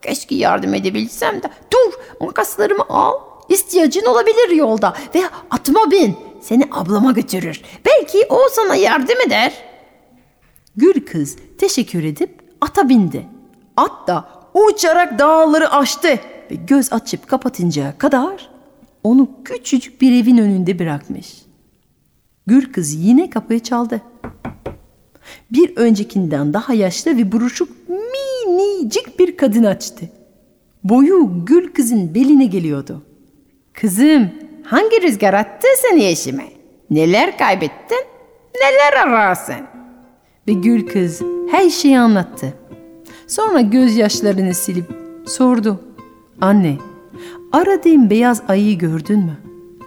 Keşke 0.01 0.35
yardım 0.35 0.73
edebilsem 0.73 1.43
de. 1.43 1.49
Dur 1.73 1.93
makaslarımı 2.21 2.83
al. 2.89 3.13
İhtiyacın 3.49 4.05
olabilir 4.05 4.49
yolda. 4.49 4.93
Ve 5.15 5.21
atma 5.51 5.91
bin. 5.91 6.17
Seni 6.41 6.63
ablama 6.71 7.11
götürür. 7.11 7.61
Belki 7.85 8.25
o 8.29 8.39
sana 8.51 8.75
yardım 8.75 9.21
eder. 9.27 9.53
Gül 10.75 11.05
kız 11.05 11.35
teşekkür 11.57 12.03
edip 12.03 12.41
ata 12.61 12.89
bindi. 12.89 13.25
At 13.77 14.07
da 14.07 14.29
uçarak 14.53 15.19
dağları 15.19 15.71
aştı 15.71 16.07
ve 16.51 16.55
göz 16.67 16.93
açıp 16.93 17.27
kapatıncaya 17.27 17.97
kadar 17.97 18.49
onu 19.03 19.29
küçücük 19.45 20.01
bir 20.01 20.23
evin 20.23 20.37
önünde 20.37 20.79
bırakmış. 20.79 21.41
Gül 22.47 22.73
kız 22.73 22.93
yine 22.93 23.29
kapıyı 23.29 23.59
çaldı. 23.59 24.01
Bir 25.51 25.77
öncekinden 25.77 26.53
daha 26.53 26.73
yaşlı 26.73 27.17
ve 27.17 27.31
buruşuk 27.31 27.69
minicik 27.89 29.19
bir 29.19 29.37
kadın 29.37 29.63
açtı. 29.63 30.09
Boyu 30.83 31.45
gül 31.45 31.73
kızın 31.73 32.15
beline 32.15 32.45
geliyordu. 32.45 33.03
Kızım 33.73 34.31
hangi 34.63 35.01
rüzgar 35.01 35.33
attı 35.33 35.67
seni 35.81 36.05
eşime? 36.05 36.47
Neler 36.89 37.37
kaybettin? 37.37 38.05
Neler 38.55 39.07
ararsın? 39.07 39.76
Ve 40.47 40.53
gül 40.53 40.87
kız 40.87 41.21
her 41.51 41.69
şeyi 41.69 41.99
anlattı. 41.99 42.53
Sonra 43.27 43.61
gözyaşlarını 43.61 44.53
silip 44.53 44.85
sordu. 45.25 45.79
Anne, 46.41 46.77
aradığım 47.51 48.09
beyaz 48.09 48.41
ayıyı 48.47 48.77
gördün 48.77 49.19
mü? 49.19 49.37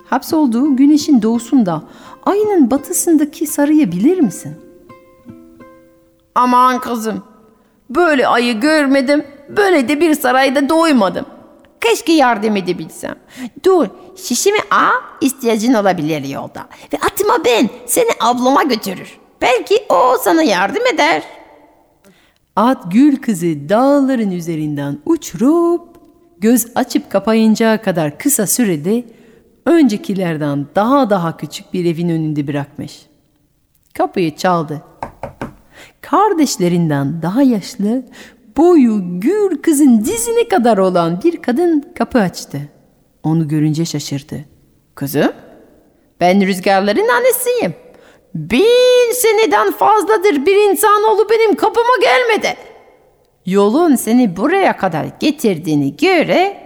Hapsolduğu 0.06 0.76
güneşin 0.76 1.22
doğusunda, 1.22 1.82
ayının 2.26 2.70
batısındaki 2.70 3.46
sarıyı 3.46 3.92
bilir 3.92 4.20
misin? 4.20 4.54
Aman 6.34 6.80
kızım 6.80 7.22
böyle 7.90 8.26
ayı 8.26 8.60
görmedim. 8.60 9.24
Böyle 9.56 9.88
de 9.88 10.00
bir 10.00 10.14
sarayda 10.14 10.68
doymadım. 10.68 11.26
Keşke 11.80 12.12
yardım 12.12 12.56
edebilsem. 12.56 13.14
Dur 13.64 13.86
şişimi 14.16 14.58
al 14.70 15.00
ihtiyacın 15.20 15.74
olabilir 15.74 16.24
yolda. 16.24 16.66
Ve 16.92 16.96
atma 16.96 17.44
ben 17.44 17.68
seni 17.86 18.10
ablama 18.20 18.62
götürür. 18.62 19.19
Belki 19.42 19.74
o 19.88 20.16
sana 20.20 20.42
yardım 20.42 20.86
eder. 20.94 21.22
At 22.56 22.92
gül 22.92 23.16
kızı 23.16 23.68
dağların 23.68 24.30
üzerinden 24.30 24.98
uçurup 25.06 25.88
göz 26.38 26.66
açıp 26.74 27.10
kapayınca 27.10 27.82
kadar 27.82 28.18
kısa 28.18 28.46
sürede 28.46 29.04
öncekilerden 29.66 30.66
daha 30.74 31.10
daha 31.10 31.36
küçük 31.36 31.74
bir 31.74 31.84
evin 31.84 32.08
önünde 32.08 32.46
bırakmış. 32.48 33.06
Kapıyı 33.94 34.36
çaldı. 34.36 34.82
Kardeşlerinden 36.00 37.22
daha 37.22 37.42
yaşlı, 37.42 38.02
boyu 38.56 39.20
gül 39.20 39.62
kızın 39.62 40.04
dizine 40.04 40.48
kadar 40.48 40.78
olan 40.78 41.20
bir 41.24 41.36
kadın 41.42 41.92
kapı 41.98 42.18
açtı. 42.18 42.58
Onu 43.22 43.48
görünce 43.48 43.84
şaşırdı. 43.84 44.44
Kızım 44.94 45.32
ben 46.20 46.46
rüzgarların 46.46 47.08
annesiyim. 47.08 47.74
Bin 48.34 49.12
seneden 49.12 49.72
fazladır 49.72 50.46
bir 50.46 50.70
insanoğlu 50.70 51.30
benim 51.30 51.54
kapıma 51.54 51.96
gelmedi. 52.02 52.56
Yolun 53.46 53.96
seni 53.96 54.36
buraya 54.36 54.76
kadar 54.76 55.06
getirdiğini 55.20 55.96
göre 55.96 56.56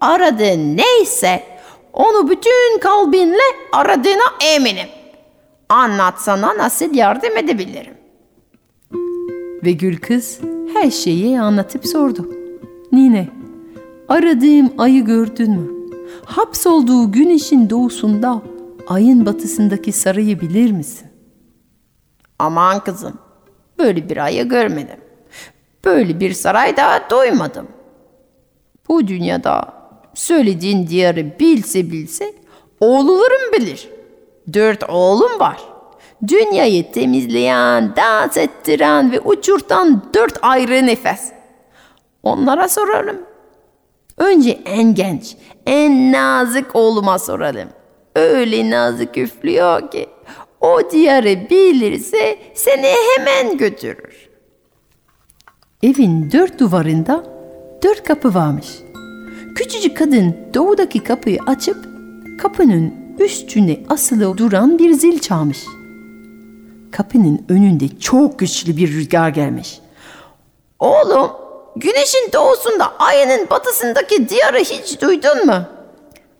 aradığın 0.00 0.76
neyse 0.76 1.42
onu 1.92 2.30
bütün 2.30 2.78
kalbinle 2.80 3.42
aradığına 3.72 4.24
eminim. 4.54 4.88
Anlatsana 5.68 6.58
nasıl 6.58 6.94
yardım 6.94 7.36
edebilirim. 7.36 7.94
Ve 9.64 9.72
gül 9.72 9.96
kız 9.96 10.40
her 10.74 10.90
şeyi 10.90 11.40
anlatıp 11.40 11.86
sordu. 11.86 12.34
Nine, 12.92 13.28
aradığım 14.08 14.72
ayı 14.78 15.04
gördün 15.04 15.50
mü? 15.50 15.70
Hapsolduğu 16.24 17.12
güneşin 17.12 17.70
doğusunda, 17.70 18.42
ayın 18.86 19.26
batısındaki 19.26 19.92
sarayı 19.92 20.40
bilir 20.40 20.72
misin? 20.72 21.11
Aman 22.42 22.80
kızım 22.84 23.18
böyle 23.78 24.08
bir 24.08 24.16
ayı 24.16 24.48
görmedim. 24.48 25.00
Böyle 25.84 26.20
bir 26.20 26.32
sarayda 26.32 27.02
doymadım. 27.10 27.68
Bu 28.88 29.08
dünyada 29.08 29.74
söylediğin 30.14 30.86
diyarı 30.86 31.38
bilse 31.40 31.90
bilse 31.90 32.34
oğullarım 32.80 33.52
bilir. 33.52 33.88
Dört 34.52 34.90
oğlum 34.90 35.40
var. 35.40 35.60
Dünyayı 36.28 36.92
temizleyen, 36.92 37.96
dans 37.96 38.36
ettiren 38.36 39.12
ve 39.12 39.20
uçurtan 39.20 40.02
dört 40.14 40.38
ayrı 40.42 40.86
nefes. 40.86 41.32
Onlara 42.22 42.68
sorarım. 42.68 43.20
Önce 44.16 44.60
en 44.64 44.94
genç, 44.94 45.36
en 45.66 46.12
nazik 46.12 46.76
oğluma 46.76 47.18
soralım. 47.18 47.68
Öyle 48.14 48.70
nazik 48.70 49.18
üflüyor 49.18 49.90
ki 49.90 50.08
o 50.62 50.90
diyarı 50.90 51.50
bilirse 51.50 52.38
seni 52.54 52.94
hemen 53.16 53.56
götürür. 53.58 54.28
Evin 55.82 56.32
dört 56.32 56.58
duvarında 56.60 57.24
dört 57.82 58.04
kapı 58.04 58.34
varmış. 58.34 58.66
Küçücük 59.54 59.96
kadın 59.96 60.36
doğudaki 60.54 61.04
kapıyı 61.04 61.38
açıp 61.46 61.76
kapının 62.42 62.94
üstüne 63.18 63.80
asılı 63.88 64.38
duran 64.38 64.78
bir 64.78 64.92
zil 64.92 65.18
çalmış. 65.18 65.58
Kapının 66.92 67.44
önünde 67.48 67.84
çok 68.00 68.38
güçlü 68.38 68.76
bir 68.76 68.92
rüzgar 68.92 69.28
gelmiş. 69.28 69.80
Oğlum, 70.78 71.30
güneşin 71.76 72.32
doğusunda 72.32 72.96
ayının 72.98 73.50
batısındaki 73.50 74.28
diyarı 74.28 74.58
hiç 74.58 75.00
duydun 75.00 75.46
mu? 75.46 75.62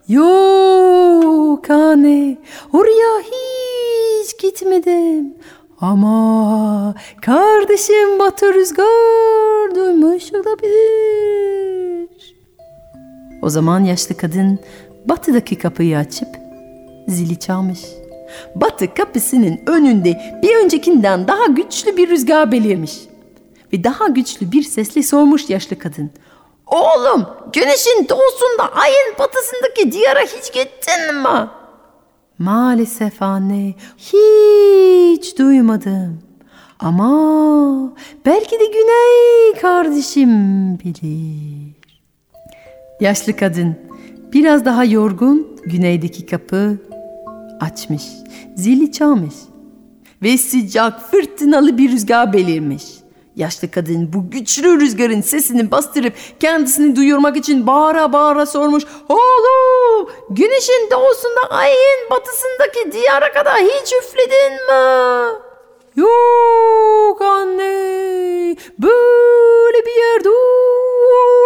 Yok 0.07 1.69
anne, 1.69 2.37
oraya 2.73 3.19
hiç 3.19 3.72
gitmedim. 4.41 5.33
Ama 5.81 6.95
kardeşim 7.21 8.19
Batı 8.19 8.53
Rüzgar 8.53 9.75
duymuş 9.75 10.33
olabilir. 10.33 12.09
O 13.41 13.49
zaman 13.49 13.83
yaşlı 13.83 14.17
kadın 14.17 14.59
batıdaki 15.05 15.57
kapıyı 15.57 15.97
açıp 15.97 16.27
zili 17.07 17.39
çalmış. 17.39 17.79
Batı 18.55 18.93
kapısının 18.93 19.59
önünde 19.67 20.39
bir 20.43 20.55
öncekinden 20.55 21.27
daha 21.27 21.45
güçlü 21.45 21.97
bir 21.97 22.09
rüzgar 22.09 22.51
belirmiş. 22.51 22.93
Ve 23.73 23.83
daha 23.83 24.07
güçlü 24.07 24.51
bir 24.51 24.63
sesle 24.63 25.03
sormuş 25.03 25.49
yaşlı 25.49 25.79
kadın. 25.79 26.11
Oğlum, 26.67 27.27
güneşin 27.53 28.09
doğusunda 28.09 28.73
ayın 28.73 29.13
batısındaki 29.19 29.91
diyara 29.91 30.21
hiç 30.21 30.53
gittin 30.53 31.15
mi? 31.15 31.49
Maalesef 32.39 33.21
anne 33.21 33.73
hiç 33.97 35.37
duymadım. 35.39 36.19
Ama 36.79 37.93
belki 38.25 38.51
de 38.51 38.65
Güney 38.65 39.61
kardeşim 39.61 40.29
bilir. 40.79 41.75
Yaşlı 42.99 43.35
kadın 43.35 43.75
biraz 44.33 44.65
daha 44.65 44.85
yorgun 44.85 45.47
güneydeki 45.65 46.25
kapı 46.25 46.77
açmış. 47.59 48.03
Zili 48.55 48.91
çalmış. 48.91 49.35
Ve 50.21 50.37
sıcak 50.37 51.11
fırtınalı 51.11 51.77
bir 51.77 51.91
rüzgar 51.91 52.33
belirmiş. 52.33 52.83
Yaşlı 53.35 53.71
kadın 53.71 54.13
bu 54.13 54.31
güçlü 54.31 54.79
rüzgarın 54.79 55.21
sesini 55.21 55.71
bastırıp 55.71 56.13
kendisini 56.39 56.95
duyurmak 56.95 57.37
için 57.37 57.67
bağıra 57.67 58.13
bağıra 58.13 58.45
sormuş. 58.45 58.83
Oğlum 59.09 60.09
güneşin 60.29 60.89
doğusunda 60.91 61.41
ayın 61.49 62.09
batısındaki 62.11 62.91
diyara 62.91 63.33
kadar 63.33 63.57
hiç 63.57 63.93
üfledin 63.93 64.53
mi? 64.53 65.33
Yok 65.95 67.21
anne 67.21 68.55
böyle 68.79 69.85
bir 69.85 69.95
yerde 69.95 70.29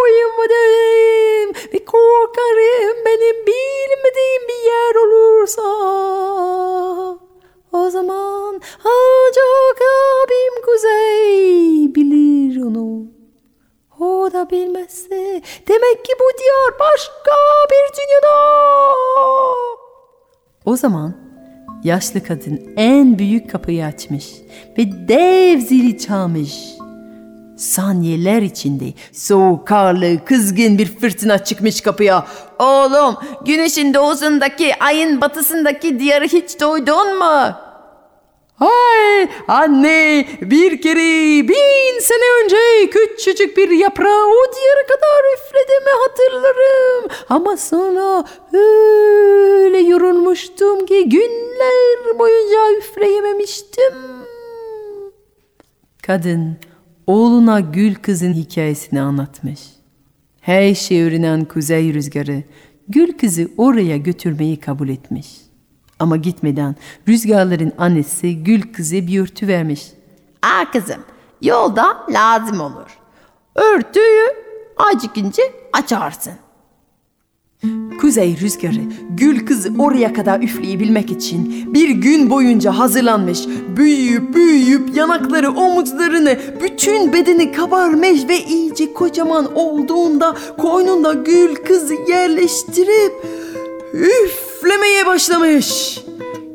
uyumadım 0.04 1.54
ve 1.72 1.84
korkarım 1.84 3.04
benim 3.06 3.46
bilmediğim 3.46 4.48
bir 4.48 4.64
yer 4.70 4.94
olursa. 4.94 5.62
O 7.72 7.90
zaman 7.90 8.60
ancak 8.84 9.80
abim 9.80 10.62
Kuzey 10.64 11.07
onu. 12.68 13.06
O 14.00 14.30
da 14.32 14.50
bilmezse 14.50 15.42
demek 15.68 16.04
ki 16.04 16.12
bu 16.20 16.38
diyar 16.38 16.80
başka 16.80 17.30
bir 17.70 17.96
dünyada. 17.96 18.34
O 20.64 20.76
zaman 20.76 21.14
yaşlı 21.84 22.24
kadın 22.24 22.74
en 22.76 23.18
büyük 23.18 23.50
kapıyı 23.50 23.84
açmış 23.84 24.32
ve 24.78 25.08
dev 25.08 25.58
zili 25.60 25.98
çalmış. 25.98 26.78
Saniyeler 27.56 28.42
içinde 28.42 28.84
soğuk, 29.12 29.66
karlı, 29.66 30.24
kızgın 30.24 30.78
bir 30.78 30.98
fırtına 30.98 31.44
çıkmış 31.44 31.80
kapıya. 31.80 32.26
Oğlum, 32.58 33.16
güneşin 33.46 33.94
doğusundaki 33.94 34.72
ayın 34.80 35.20
batısındaki 35.20 36.00
diyarı 36.00 36.24
hiç 36.24 36.60
duydun 36.60 37.18
mu? 37.18 37.67
Hay 38.58 39.28
anne 39.48 40.26
bir 40.40 40.82
kere 40.82 41.48
bin 41.48 42.00
sene 42.00 42.44
önce 42.44 42.90
küçücük 42.90 43.56
bir 43.56 43.70
yaprağı 43.70 44.26
o 44.26 44.52
diyara 44.54 44.86
kadar 44.88 45.34
üflediğimi 45.34 45.90
hatırlarım. 46.02 47.10
Ama 47.28 47.56
sonra 47.56 48.24
öyle 48.52 49.78
yorulmuştum 49.78 50.86
ki 50.86 51.08
günler 51.08 52.18
boyunca 52.18 52.78
üfleyememiştim. 52.78 53.94
Kadın 56.02 56.56
oğluna 57.06 57.60
gül 57.60 57.94
kızın 57.94 58.32
hikayesini 58.32 59.00
anlatmış. 59.00 59.60
Her 60.40 60.74
şey 60.74 61.02
öğrenen 61.02 61.44
kuzey 61.44 61.94
rüzgarı 61.94 62.42
gül 62.88 63.18
kızı 63.18 63.48
oraya 63.56 63.96
götürmeyi 63.96 64.60
kabul 64.60 64.88
etmiş. 64.88 65.47
Ama 65.98 66.16
gitmeden 66.16 66.76
rüzgarların 67.08 67.72
annesi 67.78 68.44
gül 68.44 68.62
kızı 68.72 68.94
bir 68.94 69.20
örtü 69.20 69.48
vermiş. 69.48 69.86
Aa 70.42 70.70
kızım, 70.70 71.04
yolda 71.42 71.96
lazım 72.10 72.60
olur. 72.60 72.98
Örtüyü 73.54 74.28
acıkınca 74.76 75.42
açarsın. 75.72 76.32
Kuzey 78.00 78.36
rüzgarı 78.40 78.80
gül 79.10 79.46
kızı 79.46 79.72
oraya 79.78 80.12
kadar 80.12 80.40
üfleyebilmek 80.40 81.10
için 81.10 81.74
bir 81.74 81.90
gün 81.90 82.30
boyunca 82.30 82.78
hazırlanmış. 82.78 83.40
Büyüyüp 83.76 84.34
büyüyüp 84.34 84.96
yanakları 84.96 85.50
omuzlarını 85.50 86.38
bütün 86.62 87.12
bedeni 87.12 87.52
kabarmış 87.52 88.28
ve 88.28 88.44
iyice 88.44 88.94
kocaman 88.94 89.54
olduğunda 89.54 90.36
koynunda 90.58 91.12
gül 91.12 91.54
kızı 91.54 91.94
yerleştirip 92.08 93.12
üflemeye 93.94 95.06
başlamış. 95.06 95.98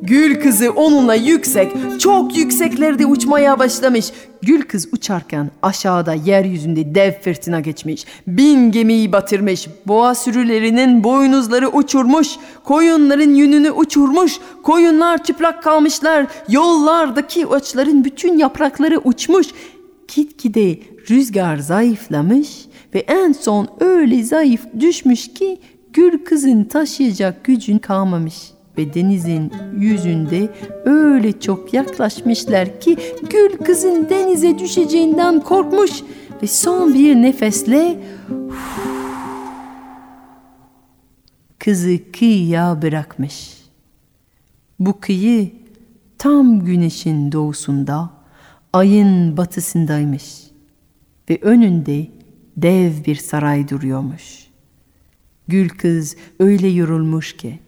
Gül 0.01 0.41
kızı 0.41 0.71
onunla 0.71 1.15
yüksek, 1.15 1.71
çok 1.99 2.37
yükseklerde 2.37 3.05
uçmaya 3.05 3.59
başlamış. 3.59 4.11
Gül 4.41 4.61
kız 4.61 4.87
uçarken 4.91 5.51
aşağıda 5.61 6.13
yeryüzünde 6.13 6.95
dev 6.95 7.11
fırtına 7.21 7.59
geçmiş. 7.59 8.05
Bin 8.27 8.71
gemiyi 8.71 9.11
batırmış. 9.11 9.67
Boğa 9.87 10.15
sürülerinin 10.15 11.03
boynuzları 11.03 11.69
uçurmuş. 11.69 12.27
Koyunların 12.63 13.33
yününü 13.33 13.71
uçurmuş. 13.71 14.39
Koyunlar 14.63 15.23
çıplak 15.23 15.63
kalmışlar. 15.63 16.25
Yollardaki 16.49 17.47
ağaçların 17.47 18.03
bütün 18.03 18.37
yaprakları 18.37 18.97
uçmuş. 18.97 19.47
Gitgide 20.15 20.79
rüzgar 21.09 21.57
zayıflamış 21.57 22.49
ve 22.93 22.99
en 22.99 23.31
son 23.31 23.67
öyle 23.79 24.23
zayıf 24.23 24.61
düşmüş 24.79 25.33
ki 25.33 25.59
gül 25.93 26.25
kızın 26.25 26.63
taşıyacak 26.63 27.43
gücün 27.43 27.77
kalmamış 27.77 28.51
ve 28.77 28.93
denizin 28.93 29.51
yüzünde 29.77 30.49
öyle 30.85 31.39
çok 31.39 31.73
yaklaşmışlar 31.73 32.79
ki 32.79 32.97
gül 33.29 33.57
kızın 33.57 34.09
denize 34.09 34.59
düşeceğinden 34.59 35.39
korkmuş 35.39 35.91
ve 36.43 36.47
son 36.47 36.93
bir 36.93 37.15
nefesle 37.15 37.99
kızı 41.59 41.99
kıyıya 42.19 42.81
bırakmış. 42.81 43.57
Bu 44.79 44.99
kıyı 44.99 45.51
tam 46.17 46.65
güneşin 46.65 47.31
doğusunda, 47.31 48.09
ayın 48.73 49.37
batısındaymış 49.37 50.43
ve 51.29 51.39
önünde 51.41 52.07
dev 52.57 53.05
bir 53.05 53.15
saray 53.15 53.69
duruyormuş. 53.69 54.52
Gül 55.47 55.69
kız 55.69 56.15
öyle 56.39 56.67
yorulmuş 56.67 57.37
ki 57.37 57.59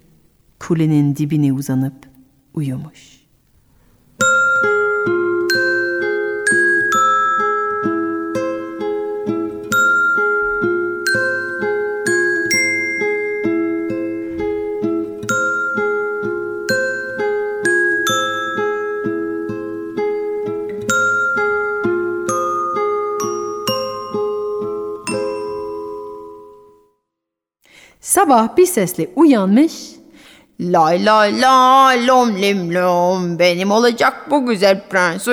kulenin 0.59 1.15
dibine 1.15 1.53
uzanıp 1.53 1.95
uyumuş. 2.53 3.14
Sabah 28.05 28.57
bir 28.57 28.65
sesle 28.65 29.07
uyanmış. 29.15 29.73
Lay 30.59 31.05
lay 31.05 31.41
lay 31.41 32.07
lom 32.07 32.37
lim 32.41 32.73
lom 32.73 33.39
benim 33.39 33.71
olacak 33.71 34.13
bu 34.31 34.45
güzel 34.45 34.81
prens 34.89 35.27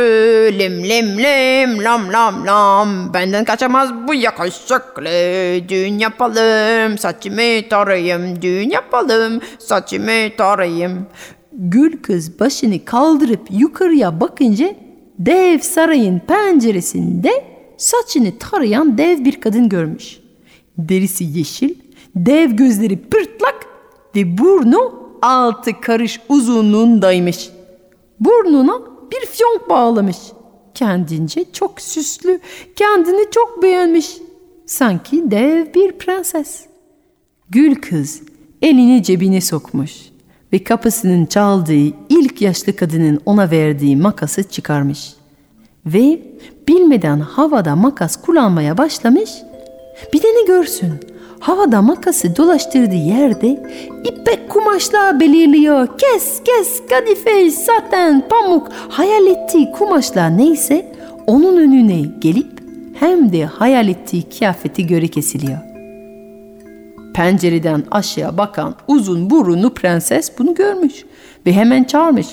lim 0.59 0.85
lim 0.85 1.19
lim 1.19 1.85
lam 1.85 2.13
lam 2.13 2.47
lam 2.47 3.15
benden 3.15 3.45
kaçamaz 3.45 3.91
bu 4.09 4.15
yakışıklı 4.15 5.05
düğün 5.69 5.99
yapalım 5.99 6.99
saçımı 6.99 7.69
tarayayım 7.71 8.43
düğün 8.43 8.71
yapalım 8.71 9.41
saçımı 9.59 10.37
tarayayım 10.39 11.07
Gül 11.53 12.03
kız 12.03 12.41
başını 12.41 12.85
kaldırıp 12.85 13.43
yukarıya 13.51 14.21
bakınca 14.21 14.75
dev 15.19 15.59
sarayın 15.59 16.19
penceresinde 16.19 17.45
saçını 17.77 18.39
tarayan 18.39 18.99
dev 18.99 19.25
bir 19.25 19.41
kadın 19.41 19.69
görmüş. 19.69 20.19
Derisi 20.79 21.25
yeşil, 21.25 21.75
dev 22.17 22.51
gözleri 22.51 23.03
pırtlak 23.03 23.67
ve 24.17 24.39
burnu 24.39 25.03
altı 25.23 25.81
karış 25.81 26.21
uzunluğundaymış. 26.29 27.51
Burnuna 28.21 28.81
bir 29.13 29.27
fiyonk 29.27 29.71
bağlamış. 29.71 30.17
Kendince 30.75 31.45
çok 31.53 31.81
süslü, 31.81 32.41
kendini 32.77 33.31
çok 33.31 33.63
beğenmiş. 33.63 34.17
Sanki 34.67 35.31
dev 35.31 35.75
bir 35.75 35.93
prenses. 35.93 36.65
Gül 37.51 37.75
kız 37.75 38.23
elini 38.63 39.03
cebine 39.03 39.41
sokmuş 39.41 39.93
ve 40.53 40.65
kapısının 40.65 41.27
çaldığı 41.27 41.93
ilk 42.09 42.43
yaşlı 42.43 42.77
kadının 42.77 43.21
ona 43.27 43.51
verdiği 43.51 43.97
makası 43.97 44.43
çıkarmış. 44.43 45.15
Ve 45.87 46.23
bilmeden 46.69 47.21
havada 47.21 47.77
makas 47.77 48.23
kullanmaya 48.23 48.79
başlamış. 48.79 49.31
Bir 50.13 50.23
de 50.23 50.29
ne 50.29 50.47
görsün? 50.47 50.93
Havada 51.43 51.83
makası 51.83 52.37
dolaştırdığı 52.37 52.95
yerde 52.95 53.49
ipek 54.05 54.49
kumaşlar 54.49 55.21
belirliyor. 55.21 55.89
Kes 55.99 56.43
kes 56.45 56.83
kadife, 56.91 57.51
saten, 57.51 58.29
pamuk 58.29 58.69
hayal 58.89 59.27
ettiği 59.27 59.73
kumaşlar 59.73 60.39
neyse 60.39 60.93
onun 61.27 61.57
önüne 61.57 62.01
gelip 62.19 62.63
hem 62.95 63.33
de 63.33 63.45
hayal 63.45 63.89
ettiği 63.89 64.23
kıyafeti 64.23 64.87
göre 64.87 65.09
kesiliyor. 65.09 65.59
Pencereden 67.15 67.83
aşağı 67.91 68.39
bakan 68.39 68.75
uzun 68.89 69.31
burunlu 69.31 69.75
prenses 69.75 70.39
bunu 70.39 70.55
görmüş 70.55 71.05
ve 71.47 71.53
hemen 71.53 71.85
çağırmış. 71.85 72.27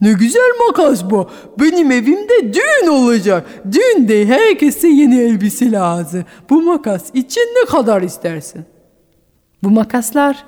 Ne 0.00 0.12
güzel 0.12 0.50
makas 0.66 1.10
bu. 1.10 1.30
Benim 1.60 1.90
evimde 1.90 2.54
düğün 2.54 2.86
olacak. 2.88 3.46
Düğünde 3.72 4.26
herkese 4.26 4.88
yeni 4.88 5.20
elbise 5.20 5.70
lazım. 5.70 6.24
Bu 6.50 6.62
makas 6.62 7.10
için 7.14 7.40
ne 7.40 7.66
kadar 7.66 8.02
istersin? 8.02 8.64
Bu 9.62 9.70
makaslar 9.70 10.44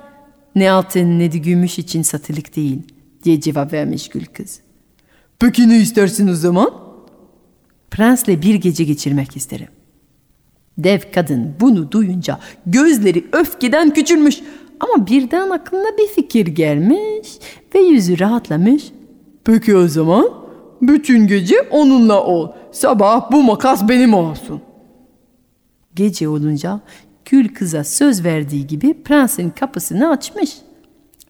ne 0.55 0.71
altın 0.71 1.19
ne 1.19 1.31
de 1.31 1.37
gümüş 1.37 1.79
için 1.79 2.01
satılık 2.01 2.55
değil 2.55 2.79
diye 3.23 3.41
cevap 3.41 3.73
vermiş 3.73 4.09
gül 4.09 4.25
kız. 4.25 4.59
Peki 5.39 5.69
ne 5.69 5.77
istersin 5.77 6.27
o 6.27 6.33
zaman? 6.33 6.73
Prensle 7.91 8.41
bir 8.41 8.55
gece 8.55 8.83
geçirmek 8.83 9.37
isterim. 9.37 9.67
Dev 10.77 10.99
kadın 11.13 11.55
bunu 11.59 11.91
duyunca 11.91 12.39
gözleri 12.65 13.25
öfkeden 13.31 13.93
küçülmüş 13.93 14.41
ama 14.79 15.07
birden 15.07 15.49
aklına 15.49 15.97
bir 15.97 16.07
fikir 16.07 16.47
gelmiş 16.47 17.29
ve 17.75 17.79
yüzü 17.79 18.19
rahatlamış. 18.19 18.83
Peki 19.49 19.75
o 19.75 19.87
zaman 19.87 20.29
bütün 20.81 21.27
gece 21.27 21.61
onunla 21.61 22.23
ol. 22.23 22.51
Sabah 22.71 23.31
bu 23.31 23.43
makas 23.43 23.89
benim 23.89 24.13
olsun. 24.13 24.61
Gece 25.95 26.29
olunca 26.29 26.79
Gül 27.25 27.53
kıza 27.53 27.83
söz 27.83 28.23
verdiği 28.23 28.67
gibi 28.67 29.03
prensin 29.03 29.49
kapısını 29.49 30.09
açmış. 30.09 30.57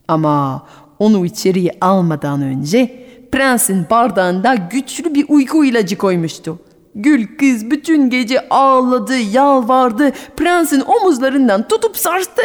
Ama 0.08 0.68
onu 1.00 1.26
içeriye 1.26 1.72
almadan 1.82 2.42
önce 2.42 3.08
prensin 3.32 3.86
bardağında 3.90 4.56
güçlü 4.56 5.16
bir 5.16 5.26
uyku 5.30 5.66
ilacı 5.66 5.98
koymuştu. 5.98 6.60
Gül 6.96 7.38
kız 7.38 7.72
bütün 7.72 8.10
gece 8.10 8.50
ağladı, 8.50 9.18
yalvardı, 9.18 10.12
prensin 10.38 10.82
omuzlarından 10.82 11.68
tutup 11.68 11.98
sarstı. 11.98 12.42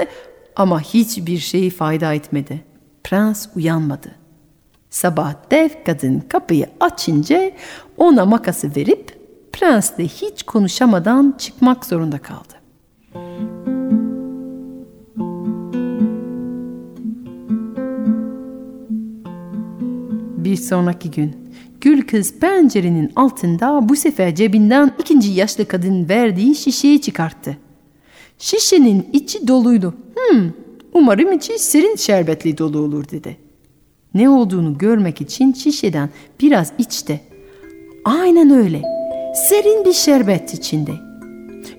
Ama 0.56 0.80
hiçbir 0.80 1.38
şey 1.38 1.70
fayda 1.70 2.14
etmedi. 2.14 2.64
Prens 3.04 3.46
uyanmadı. 3.56 4.23
Sabah 4.94 5.35
dev 5.50 5.68
kadın 5.87 6.20
kapıyı 6.20 6.66
açınca 6.80 7.52
ona 7.96 8.24
makası 8.24 8.76
verip 8.76 9.18
prensle 9.52 10.04
hiç 10.04 10.42
konuşamadan 10.42 11.35
çıkmak 11.38 11.85
zorunda 11.85 12.18
kaldı. 12.18 12.54
Bir 20.44 20.57
sonraki 20.57 21.11
gün 21.11 21.37
Gül 21.80 22.02
kız 22.07 22.38
pencerenin 22.38 23.12
altında 23.16 23.88
bu 23.88 23.96
sefer 23.96 24.35
cebinden 24.35 24.92
ikinci 24.98 25.30
yaşlı 25.30 25.68
kadın 25.68 26.09
verdiği 26.09 26.54
şişeyi 26.54 27.00
çıkarttı. 27.00 27.57
Şişenin 28.38 29.09
içi 29.12 29.48
doluydu. 29.48 29.94
Hmm, 30.14 30.50
umarım 30.92 31.33
içi 31.33 31.59
serin 31.59 31.96
şerbetli 31.96 32.59
dolu 32.59 32.78
olur 32.78 33.09
dedi. 33.09 33.43
Ne 34.14 34.29
olduğunu 34.29 34.79
görmek 34.79 35.20
için 35.20 35.53
şişeden 35.53 36.09
biraz 36.40 36.72
içti. 36.79 37.20
Aynen 38.05 38.50
öyle. 38.50 38.83
Serin 39.35 39.85
bir 39.85 39.92
şerbet 39.92 40.55
içinde. 40.55 40.92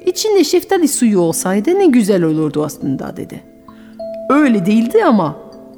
İçinde 0.06 0.44
şeftali 0.44 0.88
suyu 0.88 1.20
olsaydı 1.20 1.80
ne 1.80 1.86
güzel 1.86 2.24
olurdu 2.24 2.66
aslında 2.66 3.18
dedi. 3.18 3.44
Öyle 4.30 4.66
değildi 4.66 5.06
ama 5.06 5.36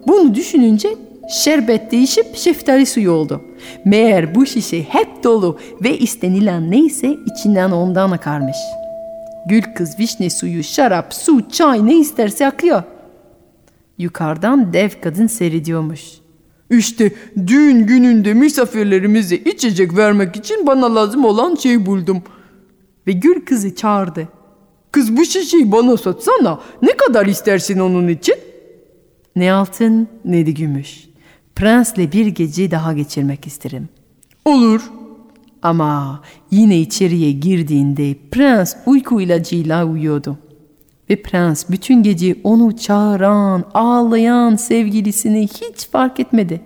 bunu 0.08 0.36
düşününce 0.36 0.90
şerbet 1.30 1.92
değişip 1.92 2.36
şeftali 2.36 2.86
suyu 2.86 3.12
oldu. 3.12 3.42
Meğer 3.86 4.36
bu 4.36 4.46
şişe 4.46 4.84
hep 4.84 5.24
dolu 5.24 5.58
ve 5.84 5.98
istenilen 5.98 6.72
neyse 6.72 7.16
içinden 7.26 7.72
ondan 7.72 8.12
akarmış. 8.12 8.58
Gül 9.46 9.62
kız 9.62 10.00
vişne 10.00 10.30
suyu, 10.30 10.64
şarap, 10.64 11.14
su, 11.14 11.50
çay 11.50 11.86
ne 11.86 11.96
isterse 11.96 12.48
akıyor. 12.48 12.84
Yukarıdan 13.98 14.74
dev 14.74 14.90
kadın 15.02 15.28
seyrediyormuş. 15.28 16.02
İşte 16.70 17.12
düğün 17.48 17.88
gününde 17.88 18.34
misafirlerimize 18.34 19.36
içecek 19.36 19.98
vermek 19.98 20.36
için 20.36 20.68
bana 20.68 20.96
lazım 20.96 21.26
olan 21.26 21.56
şeyi 21.56 21.86
buldum. 21.86 22.24
Ve 23.08 23.12
Gül 23.12 23.46
kızı 23.46 23.76
çağırdı. 23.76 24.28
Kız 24.92 25.18
bu 25.18 25.26
şişeyi 25.26 25.72
bana 25.72 25.98
satsana. 25.98 26.60
Ne 26.82 26.98
kadar 26.98 27.26
istersin 27.26 27.80
onun 27.80 28.08
için? 28.08 28.36
Ne 29.36 29.54
altın 29.54 30.08
ne 30.26 30.46
de 30.46 30.52
gümüş. 30.52 31.08
Prensle 31.56 32.12
bir 32.12 32.26
gece 32.26 32.72
daha 32.72 32.94
geçirmek 32.94 33.48
isterim. 33.48 33.90
Olur. 34.46 34.82
Ama 35.62 36.22
yine 36.52 36.80
içeriye 36.80 37.32
girdiğinde 37.32 38.16
prens 38.32 38.76
uyku 38.86 39.22
ilacıyla 39.22 39.86
uyuyordu. 39.86 40.38
Ve 41.10 41.22
prens 41.22 41.70
bütün 41.70 42.04
gece 42.04 42.36
onu 42.44 42.78
çağıran, 42.78 43.64
ağlayan 43.74 44.56
sevgilisini 44.56 45.48
hiç 45.48 45.88
fark 45.92 46.20
etmedi. 46.20 46.62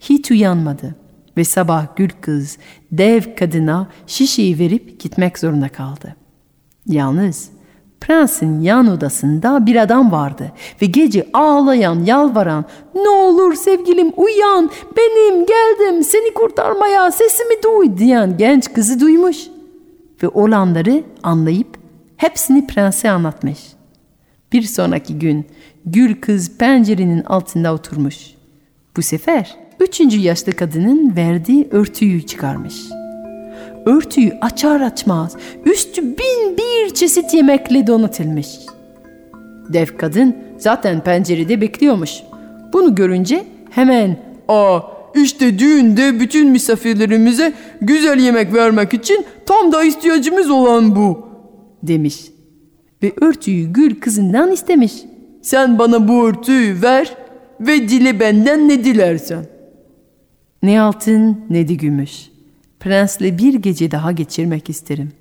Hiç 0.00 0.30
uyanmadı. 0.30 0.94
Ve 1.36 1.44
sabah 1.44 1.96
gül 1.96 2.10
kız 2.20 2.58
dev 2.92 3.22
kadına 3.36 3.88
şişeyi 4.06 4.58
verip 4.58 5.00
gitmek 5.00 5.38
zorunda 5.38 5.68
kaldı. 5.68 6.16
Yalnız 6.86 7.50
prensin 8.00 8.60
yan 8.60 8.86
odasında 8.86 9.66
bir 9.66 9.76
adam 9.76 10.12
vardı 10.12 10.52
ve 10.82 10.86
gece 10.86 11.26
ağlayan, 11.32 12.04
yalvaran 12.04 12.64
''Ne 12.94 13.08
olur 13.08 13.54
sevgilim 13.54 14.12
uyan, 14.16 14.70
benim 14.96 15.46
geldim 15.46 16.04
seni 16.04 16.34
kurtarmaya, 16.34 17.10
sesimi 17.10 17.54
duy'' 17.64 17.98
diyen 17.98 18.36
genç 18.36 18.72
kızı 18.72 19.00
duymuş. 19.00 19.36
Ve 20.22 20.28
olanları 20.28 21.04
anlayıp 21.22 21.68
hepsini 22.16 22.66
prense 22.66 23.10
anlatmış. 23.10 23.58
Bir 24.54 24.62
sonraki 24.62 25.18
gün 25.18 25.46
gül 25.86 26.20
kız 26.20 26.58
pencerenin 26.58 27.22
altında 27.22 27.74
oturmuş. 27.74 28.16
Bu 28.96 29.02
sefer 29.02 29.56
üçüncü 29.80 30.18
yaşlı 30.18 30.52
kadının 30.52 31.16
verdiği 31.16 31.68
örtüyü 31.70 32.26
çıkarmış. 32.26 32.74
Örtüyü 33.86 34.32
açar 34.40 34.80
açmaz 34.80 35.36
üstü 35.64 36.02
bin 36.02 36.58
bir 36.58 36.94
çeşit 36.94 37.34
yemekle 37.34 37.86
donatılmış. 37.86 38.48
Dev 39.68 39.86
kadın 39.98 40.36
zaten 40.58 41.04
pencerede 41.04 41.60
bekliyormuş. 41.60 42.12
Bunu 42.72 42.94
görünce 42.94 43.44
hemen 43.70 44.16
''Aa 44.48 44.80
işte 45.14 45.58
düğünde 45.58 46.20
bütün 46.20 46.50
misafirlerimize 46.50 47.52
güzel 47.80 48.18
yemek 48.18 48.54
vermek 48.54 48.94
için 48.94 49.24
tam 49.46 49.72
da 49.72 49.84
ihtiyacımız 49.84 50.50
olan 50.50 50.96
bu.'' 50.96 51.28
demiş. 51.82 52.33
Ve 53.04 53.12
örtüyü 53.20 53.72
gül 53.72 54.00
kızından 54.00 54.52
istemiş. 54.52 54.92
Sen 55.42 55.78
bana 55.78 56.08
bu 56.08 56.28
örtüyü 56.28 56.82
ver 56.82 57.16
ve 57.60 57.88
dile 57.88 58.20
benden 58.20 58.68
ne 58.68 58.84
dilersen. 58.84 59.46
Ne 60.62 60.80
altın 60.80 61.40
ne 61.50 61.68
de 61.68 61.74
gümüş. 61.74 62.30
Prensle 62.80 63.38
bir 63.38 63.54
gece 63.54 63.90
daha 63.90 64.12
geçirmek 64.12 64.70
isterim. 64.70 65.12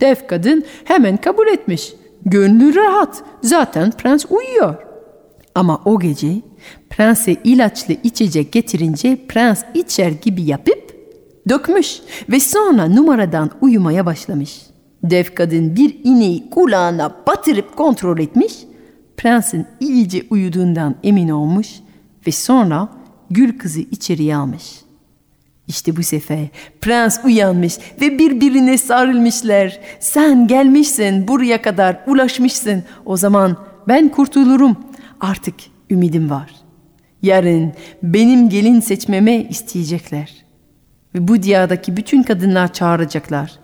Dev 0.00 0.14
kadın 0.28 0.64
hemen 0.84 1.16
kabul 1.16 1.46
etmiş. 1.46 1.92
Gönlü 2.24 2.74
rahat. 2.74 3.22
Zaten 3.42 3.90
prens 3.90 4.26
uyuyor. 4.30 4.74
Ama 5.54 5.82
o 5.84 6.00
gece 6.00 6.32
prense 6.90 7.36
ilaçlı 7.44 7.94
içecek 8.04 8.52
getirince 8.52 9.18
prens 9.28 9.64
içer 9.74 10.10
gibi 10.22 10.42
yapıp 10.42 10.96
dökmüş 11.48 12.00
ve 12.28 12.40
sonra 12.40 12.86
numaradan 12.86 13.50
uyumaya 13.60 14.06
başlamış. 14.06 14.67
Dev 15.02 15.24
kadın 15.34 15.76
bir 15.76 15.96
ineği 16.04 16.50
kulağına 16.50 17.16
batırıp 17.26 17.76
kontrol 17.76 18.18
etmiş. 18.18 18.52
Prensin 19.16 19.66
iyice 19.80 20.22
uyuduğundan 20.30 20.94
emin 21.02 21.28
olmuş 21.28 21.68
ve 22.26 22.32
sonra 22.32 22.88
gül 23.30 23.58
kızı 23.58 23.80
içeriye 23.80 24.36
almış. 24.36 24.64
İşte 25.68 25.96
bu 25.96 26.02
sefer 26.02 26.46
prens 26.80 27.24
uyanmış 27.24 27.78
ve 28.00 28.18
birbirine 28.18 28.78
sarılmışlar. 28.78 29.80
Sen 30.00 30.46
gelmişsin, 30.46 31.28
buraya 31.28 31.62
kadar 31.62 32.00
ulaşmışsın. 32.06 32.84
O 33.04 33.16
zaman 33.16 33.56
ben 33.88 34.08
kurtulurum. 34.08 34.76
Artık 35.20 35.54
ümidim 35.90 36.30
var. 36.30 36.50
Yarın 37.22 37.72
benim 38.02 38.48
gelin 38.48 38.80
seçmeme 38.80 39.42
isteyecekler. 39.42 40.44
Ve 41.14 41.28
bu 41.28 41.42
diyardaki 41.42 41.96
bütün 41.96 42.22
kadınlar 42.22 42.72
çağıracaklar. 42.72 43.58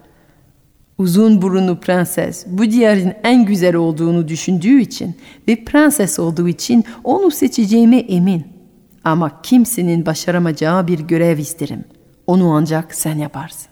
Uzun 0.98 1.42
burunlu 1.42 1.80
prenses 1.80 2.46
bu 2.46 2.70
diyarın 2.70 3.12
en 3.24 3.44
güzel 3.44 3.76
olduğunu 3.76 4.28
düşündüğü 4.28 4.80
için 4.80 5.14
ve 5.48 5.64
prenses 5.64 6.18
olduğu 6.18 6.48
için 6.48 6.84
onu 7.04 7.30
seçeceğime 7.30 7.96
emin. 7.96 8.44
Ama 9.04 9.42
kimsenin 9.42 10.06
başaramayacağı 10.06 10.86
bir 10.86 10.98
görev 10.98 11.38
isterim. 11.38 11.84
Onu 12.26 12.52
ancak 12.52 12.94
sen 12.94 13.18
yaparsın. 13.18 13.68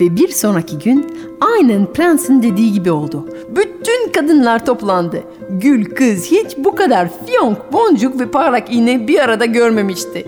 Ve 0.00 0.16
bir 0.16 0.28
sonraki 0.28 0.78
gün 0.78 1.06
aynen 1.40 1.92
prensin 1.92 2.42
dediği 2.42 2.72
gibi 2.72 2.90
oldu. 2.90 3.28
Bütün 3.56 4.12
kadınlar 4.12 4.66
toplandı. 4.66 5.22
Gül 5.50 5.84
kız 5.84 6.24
hiç 6.30 6.56
bu 6.58 6.74
kadar 6.74 7.08
fiyonk, 7.26 7.72
boncuk 7.72 8.20
ve 8.20 8.30
parlak 8.30 8.74
iğne 8.74 9.08
bir 9.08 9.18
arada 9.18 9.44
görmemişti. 9.44 10.26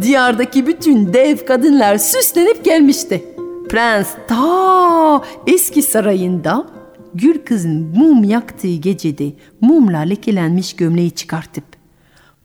Diyardaki 0.00 0.66
bütün 0.66 1.12
dev 1.12 1.36
kadınlar 1.46 1.98
süslenip 1.98 2.64
gelmişti. 2.64 3.24
Prens 3.68 4.08
ta 4.28 5.22
eski 5.46 5.82
sarayında 5.82 6.66
Gül 7.14 7.38
kızın 7.38 7.92
mum 7.96 8.24
yaktığı 8.24 8.74
gecede 8.74 9.32
mumla 9.60 9.98
lekelenmiş 9.98 10.76
gömleği 10.76 11.10
çıkartıp 11.10 11.64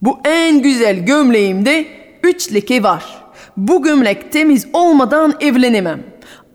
bu 0.02 0.20
en 0.26 0.62
güzel 0.62 1.06
gömleğimde 1.06 1.86
üç 2.24 2.54
leke 2.54 2.84
var. 2.84 3.24
Bu 3.58 3.84
gömlek 3.84 4.32
temiz 4.32 4.68
olmadan 4.74 5.34
evlenemem. 5.40 6.04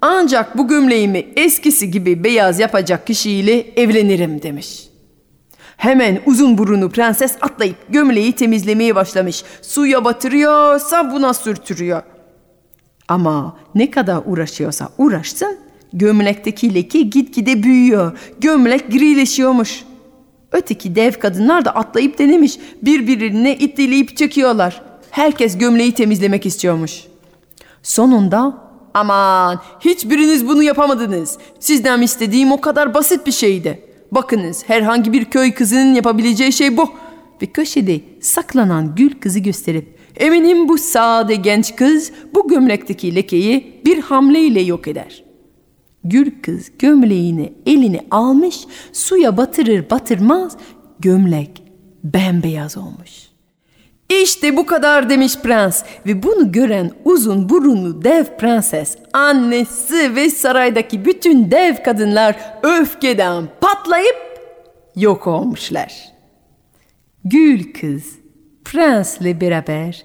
Ancak 0.01 0.59
bu 0.59 0.69
gömleğimi 0.69 1.27
eskisi 1.37 1.91
gibi 1.91 2.25
beyaz 2.25 2.61
yapacak 2.61 3.07
kişiyle 3.07 3.67
evlenirim 3.77 4.43
demiş. 4.43 4.89
Hemen 5.77 6.21
uzun 6.27 6.59
burunlu 6.59 6.91
prenses 6.91 7.37
atlayıp 7.41 7.77
gömleği 7.89 8.33
temizlemeye 8.33 8.95
başlamış. 8.95 9.45
Suya 9.63 10.05
batırıyor, 10.05 10.79
sabuna 10.79 11.35
sürtürüyor. 11.35 12.03
Ama 13.09 13.57
ne 13.75 13.91
kadar 13.91 14.23
uğraşıyorsa 14.27 14.89
uğraşsın, 14.99 15.59
gömlekteki 15.93 16.75
leke 16.75 17.03
gitgide 17.03 17.63
büyüyor. 17.63 18.19
Gömlek 18.41 18.93
grileşiyormuş. 18.93 19.85
Öteki 20.53 20.95
dev 20.95 21.13
kadınlar 21.13 21.65
da 21.65 21.71
atlayıp 21.71 22.19
denemiş. 22.19 22.59
Birbirine 22.83 23.57
itteleyip 23.57 24.17
çekiyorlar. 24.17 24.83
Herkes 25.11 25.59
gömleği 25.59 25.93
temizlemek 25.93 26.47
istiyormuş. 26.47 27.05
Sonunda 27.83 28.59
aman 28.95 29.61
hiçbiriniz 29.81 30.49
bunu 30.49 30.63
yapamadınız. 30.63 31.39
Sizden 31.61 32.03
istediğim 32.03 32.53
o 32.53 32.61
kadar 32.61 32.95
basit 32.95 33.27
bir 33.27 33.33
şeydi. 33.33 33.83
Bakınız 34.13 34.65
herhangi 34.67 35.13
bir 35.13 35.25
köy 35.25 35.53
kızının 35.53 35.95
yapabileceği 35.95 36.53
şey 36.53 36.77
bu. 36.77 36.91
Ve 37.43 37.47
köşede 37.47 38.01
saklanan 38.21 38.95
gül 38.95 39.21
kızı 39.21 39.39
gösterip 39.39 39.98
eminim 40.19 40.69
bu 40.69 40.79
sade 40.79 41.35
genç 41.35 41.77
kız 41.77 42.13
bu 42.35 42.49
gömlekteki 42.49 43.15
lekeyi 43.15 43.83
bir 43.85 43.99
hamleyle 43.99 44.61
yok 44.61 44.89
eder.'' 44.89 45.29
Gül 46.05 46.31
kız 46.43 46.71
gömleğini 46.79 47.53
eline 47.67 48.01
almış, 48.11 48.61
suya 48.93 49.37
batırır 49.37 49.91
batırmaz 49.91 50.57
gömlek 51.01 51.63
bembeyaz 52.05 52.77
olmuş. 52.77 53.29
İşte 54.23 54.57
bu 54.57 54.67
kadar 54.67 55.11
demiş 55.11 55.39
prens 55.39 55.85
ve 56.07 56.23
bunu 56.23 56.53
gören 56.53 56.91
uzun 57.05 57.49
burunlu 57.49 58.05
dev 58.05 58.25
prenses, 58.25 58.97
annesi 59.13 60.17
ve 60.17 60.31
saraydaki 60.31 61.05
bütün 61.05 61.51
dev 61.51 61.83
kadınlar 61.85 62.37
öfkeden 62.63 63.49
patlayıp 63.61 64.17
yok 64.97 65.27
olmuşlar. 65.27 65.93
Gül 67.25 67.73
kız 67.73 68.05
prensle 68.65 69.41
beraber 69.41 70.05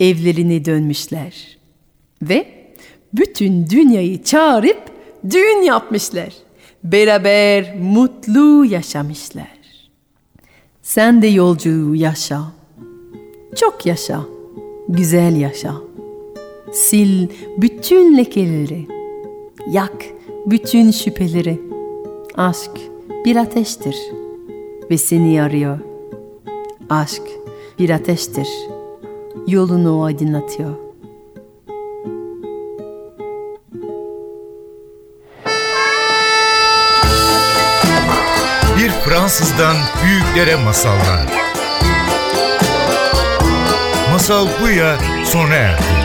evlerine 0.00 0.64
dönmüşler 0.64 1.58
ve 2.22 2.46
bütün 3.12 3.70
dünyayı 3.70 4.22
çağırıp 4.22 4.82
düğün 5.30 5.62
yapmışlar. 5.62 6.34
Beraber 6.84 7.76
mutlu 7.80 8.64
yaşamışlar. 8.64 9.60
Sen 10.82 11.22
de 11.22 11.26
yolculuğu 11.26 11.94
yaşa. 11.94 12.42
Çok 13.56 13.86
yaşa. 13.86 14.20
Güzel 14.88 15.36
yaşa. 15.36 15.74
Sil 16.84 17.14
bütün 17.58 18.16
lekeleri. 18.16 18.86
Yak 19.70 20.04
bütün 20.46 20.90
şüpheleri. 20.90 21.60
Aşk 22.36 22.70
bir 23.24 23.36
ateştir 23.36 23.96
ve 24.90 24.98
seni 24.98 25.42
arıyor. 25.42 25.78
Aşk 26.90 27.22
bir 27.78 27.90
ateştir. 27.90 28.48
Yolunu 29.46 30.02
aydınlatıyor. 30.04 30.74
Bir 38.78 38.90
Fransızdan 38.90 39.76
büyüklere 40.04 40.64
masallar. 40.64 41.26
Masal 44.12 44.46
Buya 44.60 44.96
sona 45.24 45.54
erdi. 45.54 45.99